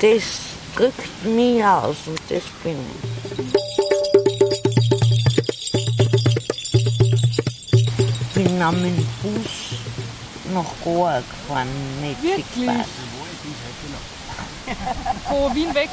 das 0.00 0.22
drückt 0.74 1.24
mich 1.24 1.62
aus 1.62 1.96
und 2.06 2.20
das 2.28 2.42
bin 2.64 2.78
ich. 2.78 3.61
Bin 8.42 8.62
am 8.62 8.80
mit 8.82 8.96
dem 8.96 9.06
Bus 9.22 9.78
nach 10.54 10.64
Goa 10.84 11.20
gefahren, 11.20 11.68
nicht 12.00 12.22
Wirklich? 12.22 12.70
Von 15.28 15.54
Wien 15.54 15.74
weg? 15.74 15.90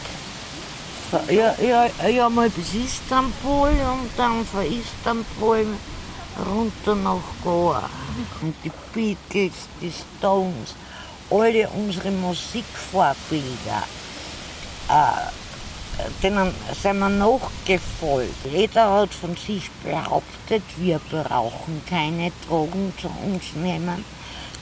Ja, 1.30 1.56
ja, 1.60 2.08
ja, 2.08 2.30
mal 2.30 2.50
bis 2.50 2.74
Istanbul 2.74 3.70
und 3.70 4.10
dann 4.16 4.46
von 4.46 4.62
Istanbul 4.62 5.66
runter 6.46 6.96
nach 6.96 7.18
Goa. 7.44 7.90
Und 8.42 8.56
die 8.64 8.72
Beatles, 8.94 9.54
die 9.82 9.92
Stones, 9.92 10.76
alle 11.32 11.68
unsere 11.70 12.12
Musikvorbilder, 12.12 13.84
äh, 14.88 15.39
denen 16.24 16.54
sind 16.82 17.00
wir 17.00 17.10
nachgefolgt. 17.10 18.46
Jeder 18.52 18.92
hat 18.92 19.14
von 19.14 19.36
sich 19.36 19.70
behauptet, 19.84 20.64
wir 20.78 21.00
brauchen 21.10 21.82
keine 21.90 22.32
Drogen 22.48 22.94
zu 23.02 23.08
uns 23.26 23.54
nehmen. 23.56 24.04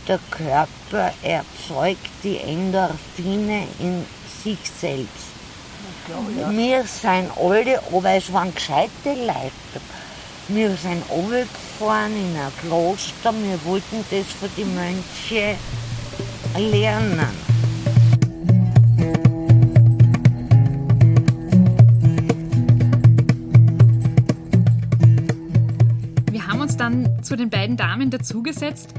Der 0.07 0.19
Körper 0.31 1.13
erzeugt 1.21 2.09
die 2.23 2.37
Endorphine 2.37 3.67
in 3.79 4.05
sich 4.43 4.59
selbst. 4.79 5.27
Wir 6.51 6.85
sind 6.85 7.31
alle, 7.37 7.81
aber 7.93 8.11
es 8.11 8.31
waren 8.31 8.55
gescheite 8.55 8.89
Leute. 9.05 9.81
Wir 10.47 10.69
sind 10.77 11.03
runtergefahren 11.09 12.13
in 12.15 12.37
ein 12.37 12.51
Kloster, 12.61 13.33
wir 13.33 13.59
wollten 13.65 14.05
das 14.09 14.27
von 14.39 14.49
den 14.55 14.73
Mönchen 14.73 15.57
lernen. 16.71 17.56
Zu 27.27 27.35
den 27.35 27.49
beiden 27.49 27.75
Damen 27.75 28.09
dazugesetzt 28.09 28.93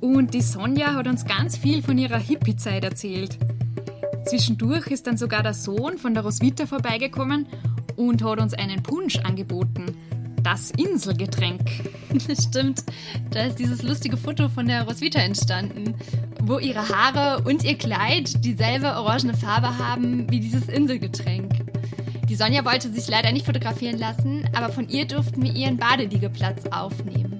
und 0.00 0.32
die 0.32 0.40
Sonja 0.40 0.94
hat 0.94 1.06
uns 1.06 1.26
ganz 1.26 1.58
viel 1.58 1.82
von 1.82 1.98
ihrer 1.98 2.18
Hippie-Zeit 2.18 2.82
erzählt. 2.82 3.38
Zwischendurch 4.24 4.86
ist 4.86 5.06
dann 5.06 5.18
sogar 5.18 5.42
der 5.42 5.52
Sohn 5.52 5.98
von 5.98 6.14
der 6.14 6.22
Roswitha 6.22 6.64
vorbeigekommen 6.64 7.46
und 7.96 8.24
hat 8.24 8.40
uns 8.40 8.54
einen 8.54 8.82
Punsch 8.82 9.18
angeboten. 9.18 9.84
Das 10.42 10.70
Inselgetränk. 10.70 11.60
Stimmt, 12.40 12.84
da 13.30 13.44
ist 13.44 13.58
dieses 13.58 13.82
lustige 13.82 14.16
Foto 14.16 14.48
von 14.48 14.66
der 14.66 14.84
Roswitha 14.84 15.20
entstanden, 15.20 15.94
wo 16.42 16.58
ihre 16.58 16.88
Haare 16.88 17.44
und 17.44 17.64
ihr 17.64 17.76
Kleid 17.76 18.42
dieselbe 18.42 18.96
orangene 18.96 19.34
Farbe 19.34 19.76
haben 19.76 20.30
wie 20.30 20.40
dieses 20.40 20.68
Inselgetränk. 20.68 21.52
Die 22.30 22.34
Sonja 22.34 22.64
wollte 22.64 22.90
sich 22.90 23.08
leider 23.08 23.30
nicht 23.30 23.44
fotografieren 23.44 23.98
lassen, 23.98 24.48
aber 24.54 24.70
von 24.70 24.88
ihr 24.88 25.06
durften 25.06 25.42
wir 25.42 25.54
ihren 25.54 25.76
Badeliegeplatz 25.76 26.64
aufnehmen. 26.70 27.33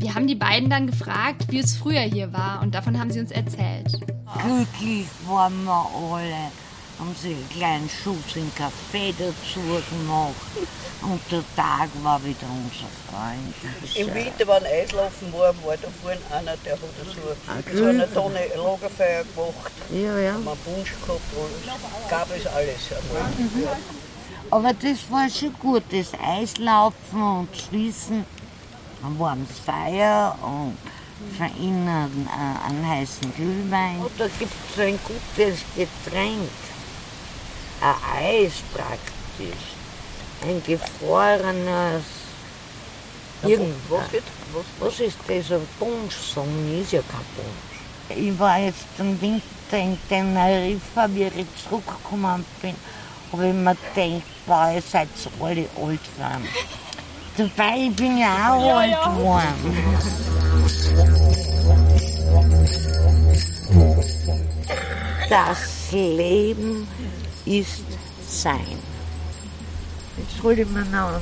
Wir 0.00 0.14
haben 0.14 0.26
die 0.26 0.34
beiden 0.34 0.70
dann 0.70 0.86
gefragt, 0.86 1.44
wie 1.50 1.58
es 1.58 1.76
früher 1.76 2.00
hier 2.00 2.32
war 2.32 2.62
und 2.62 2.74
davon 2.74 2.98
haben 2.98 3.10
sie 3.10 3.20
uns 3.20 3.30
erzählt. 3.32 4.00
Glücklich 4.38 5.06
waren 5.28 5.62
wir 5.64 5.86
alle, 5.94 6.50
haben 6.98 7.14
sie 7.20 7.34
einen 7.34 7.48
kleinen 7.50 7.90
Schuss 7.90 8.34
im 8.34 8.50
Café 8.52 9.12
dazu 9.18 9.60
gemacht 9.60 10.34
und 11.02 11.20
der 11.30 11.44
Tag 11.54 11.90
war 12.02 12.18
wieder 12.24 12.46
unser 12.48 12.88
Freund. 13.10 13.94
Im 13.94 14.14
Winter, 14.14 14.48
wenn 14.48 14.64
Eislaufen 14.64 15.30
war, 15.34 15.54
war 15.66 15.76
da 15.76 15.88
vorne 16.02 16.18
einer, 16.30 16.56
der 16.64 16.72
hat 16.72 16.80
so, 16.80 17.76
so 17.76 17.84
eine 17.84 18.10
Tonne 18.10 18.40
Lagerfeuer 18.56 19.24
gemacht. 19.24 19.72
Ja, 19.92 20.18
ja. 20.18 20.32
Haben 20.32 20.48
einen 20.48 20.58
Punsch 20.64 20.94
gehabt, 21.06 21.20
alles. 21.36 22.08
gab 22.08 22.28
es 22.34 22.46
alles. 22.46 22.88
Aber 24.50 24.72
das 24.72 25.10
war 25.10 25.28
schon 25.28 25.52
gut, 25.58 25.82
das 25.90 26.12
Eislaufen 26.18 27.22
und 27.22 27.48
Schließen, 27.54 28.24
warmes 29.02 29.58
Feuer 29.64 30.36
und 30.42 30.76
von 31.36 31.62
innen 31.62 32.28
äh, 32.28 32.66
einen 32.66 32.88
heißen 32.88 33.32
Glühwein. 33.34 33.98
Und 33.98 34.12
da 34.18 34.26
gibt 34.38 34.52
es 34.52 34.76
so 34.76 34.82
ein 34.82 34.98
gutes 35.04 35.60
Getränk, 35.76 36.48
ein 37.80 37.94
Eis 38.16 38.52
praktisch, 38.72 39.74
ein 40.42 40.62
gefrorenes 40.62 42.04
irgendwas. 43.42 44.00
Was, 44.12 44.22
was, 44.52 44.64
Was 44.80 45.00
ist 45.00 45.18
das? 45.26 45.52
Ein 45.52 45.66
Punsch? 45.78 46.14
Sagen 46.34 46.80
ist 46.80 46.92
ja 46.92 47.00
kein 47.02 47.20
Punsch. 47.36 48.18
Ich 48.18 48.38
war 48.38 48.58
jetzt 48.58 48.86
im 48.98 49.20
Winter 49.20 49.44
in 49.72 49.98
Teneriffa, 50.08 51.08
wie 51.14 51.24
ich 51.24 51.46
zurückgekommen 51.62 52.44
bin, 52.60 52.74
habe 53.32 53.46
ich 53.46 53.54
mir 53.54 53.76
gedacht, 53.94 54.22
boah, 54.46 54.72
ihr 54.74 54.82
seid 54.82 55.08
so 55.16 55.30
alle 55.44 55.68
alt 55.76 56.00
geworden. 56.16 56.48
Dabei 57.40 57.86
ich 57.88 57.96
bin 57.96 58.18
ja 58.18 58.52
auch 58.52 58.66
Ja, 58.66 58.76
alt 58.76 58.90
ja. 58.90 59.08
geworden. 59.08 59.74
Das 65.30 65.90
Leben 65.92 66.86
ist 67.46 67.82
sein. 68.28 68.60
Jetzt 70.18 70.42
hole 70.42 70.60
ich 70.62 70.68
mir 70.68 70.84
noch 70.84 71.18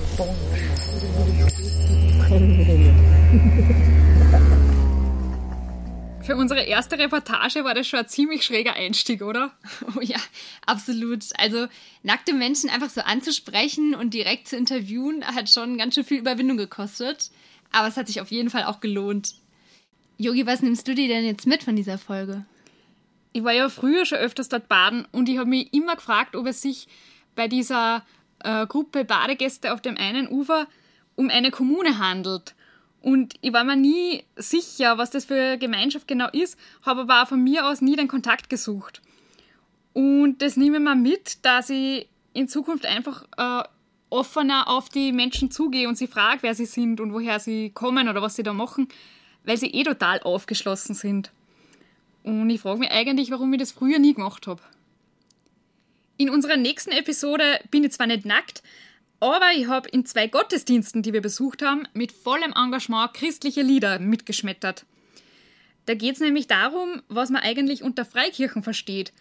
einen 2.31 2.59
Für 6.29 6.37
unsere 6.37 6.61
erste 6.61 6.99
Reportage 6.99 7.65
war 7.65 7.73
das 7.73 7.89
schon 7.89 8.01
ein 8.01 8.09
ziemlich 8.09 8.45
schräger 8.45 8.75
Einstieg, 8.75 9.23
oder? 9.23 9.51
Oh 9.97 10.03
ja, 10.03 10.19
absolut. 10.67 11.25
Also 11.39 11.69
nackte 12.03 12.35
Menschen 12.35 12.69
einfach 12.69 12.91
so 12.91 13.01
anzusprechen 13.01 13.95
und 13.95 14.13
direkt 14.13 14.47
zu 14.47 14.55
interviewen, 14.55 15.25
hat 15.25 15.49
schon 15.49 15.79
ganz 15.79 15.95
schön 15.95 16.05
viel 16.05 16.19
Überwindung 16.19 16.59
gekostet. 16.59 17.31
Aber 17.73 17.89
es 17.89 17.97
hat 17.97 18.09
sich 18.09 18.21
auf 18.21 18.31
jeden 18.31 18.51
Fall 18.51 18.65
auch 18.65 18.81
gelohnt. 18.81 19.37
Yogi, 20.19 20.47
was 20.47 20.61
nimmst 20.61 20.87
du 20.87 20.95
dir 20.95 21.09
denn 21.09 21.25
jetzt 21.25 21.47
mit 21.47 21.63
von 21.63 21.77
dieser 21.77 21.97
Folge? 21.97 22.45
Ich 23.33 23.43
war 23.43 23.55
ja 23.55 23.71
früher 23.71 24.05
schon 24.05 24.19
öfters 24.19 24.51
dort 24.51 24.69
baden 24.69 25.09
und 25.13 25.31
ich 25.31 25.39
habe 25.39 25.49
mich 25.49 25.73
immer 25.73 25.97
gefragt, 25.97 26.37
ob 26.37 26.47
es 26.47 26.61
sich 26.61 26.89
bei 27.37 27.49
dieser 27.49 28.05
äh, 28.41 28.67
Gruppe 28.67 29.07
Badegäste 29.07 29.73
auf 29.73 29.81
dem 29.81 29.97
einen 29.97 30.29
Ufer 30.29 30.67
um 31.15 31.31
eine 31.31 31.51
Kommune 31.51 31.97
handelt. 31.99 32.55
Und 33.01 33.35
ich 33.41 33.53
war 33.53 33.65
mir 33.65 33.77
nie 33.77 34.25
sicher, 34.37 34.99
was 34.99 35.11
das 35.11 35.25
für 35.25 35.35
eine 35.35 35.59
Gemeinschaft 35.59 36.09
genau 36.09 36.29
ist, 36.33 36.59
habe 36.83 37.03
aber 37.03 37.23
auch 37.23 37.29
von 37.29 37.43
mir 37.43 37.67
aus 37.67 37.81
nie 37.81 37.97
den 37.97 38.09
Kontakt 38.09 38.51
gesucht. 38.51 39.01
Und 39.93 40.43
das 40.43 40.57
nehme 40.57 40.79
ich 40.79 40.83
mir 40.83 40.97
mit, 40.97 41.45
dass 41.45 41.71
ich 41.71 42.09
in 42.33 42.49
Zukunft 42.49 42.87
einfach 42.87 43.25
äh, 43.37 43.69
offener 44.11 44.69
auf 44.69 44.89
die 44.89 45.13
Menschen 45.13 45.51
zugehe 45.51 45.89
und 45.89 45.97
sie 45.97 46.07
frage, 46.07 46.43
wer 46.43 46.55
sie 46.55 46.67
sind 46.67 47.01
und 47.01 47.13
woher 47.13 47.41
sie 47.41 47.71
kommen 47.71 48.09
oder 48.09 48.23
was 48.23 48.37
sie 48.37 48.43
da 48.43 48.53
machen, 48.53 48.89
weil 49.45 49.57
sie 49.57 49.69
eh 49.69 49.85
total 49.85 50.21
aufgeschlossen 50.21 50.95
sind. 50.95 51.31
Und 52.23 52.51
ich 52.51 52.61
frage 52.61 52.81
mich 52.81 52.91
eigentlich, 52.91 53.31
warum 53.31 53.53
ich 53.53 53.61
das 53.61 53.73
früher 53.73 53.99
nie 53.99 54.15
gemacht 54.15 54.47
habe. 54.47 54.63
In 56.17 56.31
unserer 56.31 56.57
nächsten 56.57 56.91
Episode 56.91 57.61
bin 57.71 57.85
ich 57.85 57.93
zwar 57.93 58.07
nicht 58.07 58.25
nackt, 58.25 58.63
aber 59.21 59.53
ich 59.55 59.67
habe 59.67 59.89
in 59.89 60.07
zwei 60.07 60.27
Gottesdiensten, 60.27 61.03
die 61.03 61.13
wir 61.13 61.21
besucht 61.21 61.63
haben, 61.63 61.89
mit 61.93 62.13
vollem 62.13 62.53
Engagement 62.53 63.15
christliche 63.15 63.63
Lieder 63.63 63.99
mitgeschmettert. 63.99 64.85
Da 65.87 65.95
geht 65.95 66.15
es 66.15 66.21
nämlich 66.21 66.47
darum, 66.47 67.03
was 67.09 67.31
man 67.31 67.43
eigentlich 67.43 67.83
unter 67.83 68.05
Freikirchen 68.05 68.63
versteht. 68.63 69.13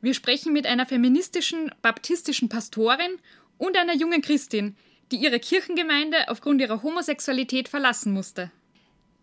Wir 0.00 0.14
sprechen 0.14 0.52
mit 0.52 0.66
einer 0.66 0.86
feministischen 0.86 1.72
baptistischen 1.82 2.48
Pastorin 2.48 3.18
und 3.58 3.76
einer 3.76 3.94
jungen 3.94 4.22
Christin, 4.22 4.76
die 5.10 5.16
ihre 5.16 5.40
Kirchengemeinde 5.40 6.28
aufgrund 6.28 6.60
ihrer 6.60 6.82
Homosexualität 6.82 7.68
verlassen 7.68 8.12
musste. 8.12 8.50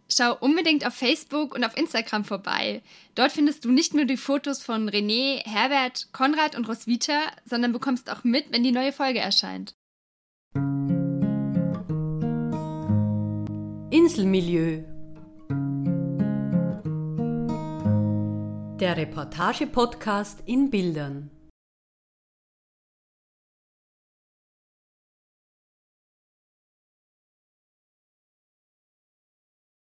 Schau 0.09 0.37
unbedingt 0.37 0.85
auf 0.85 0.93
Facebook 0.93 1.53
und 1.53 1.63
auf 1.63 1.75
Instagram 1.75 2.23
vorbei. 2.23 2.81
Dort 3.15 3.31
findest 3.31 3.65
du 3.65 3.71
nicht 3.71 3.93
nur 3.93 4.05
die 4.05 4.17
Fotos 4.17 4.63
von 4.63 4.89
René, 4.89 5.45
Herbert, 5.45 6.07
Konrad 6.13 6.55
und 6.55 6.67
Roswitha, 6.67 7.19
sondern 7.45 7.73
bekommst 7.73 8.09
auch 8.09 8.23
mit, 8.23 8.51
wenn 8.51 8.63
die 8.63 8.71
neue 8.71 8.93
Folge 8.93 9.19
erscheint. 9.19 9.75
Inselmilieu. 13.89 14.83
Der 18.79 18.95
Reportage-Podcast 18.97 20.43
in 20.45 20.69
Bildern. 20.69 21.29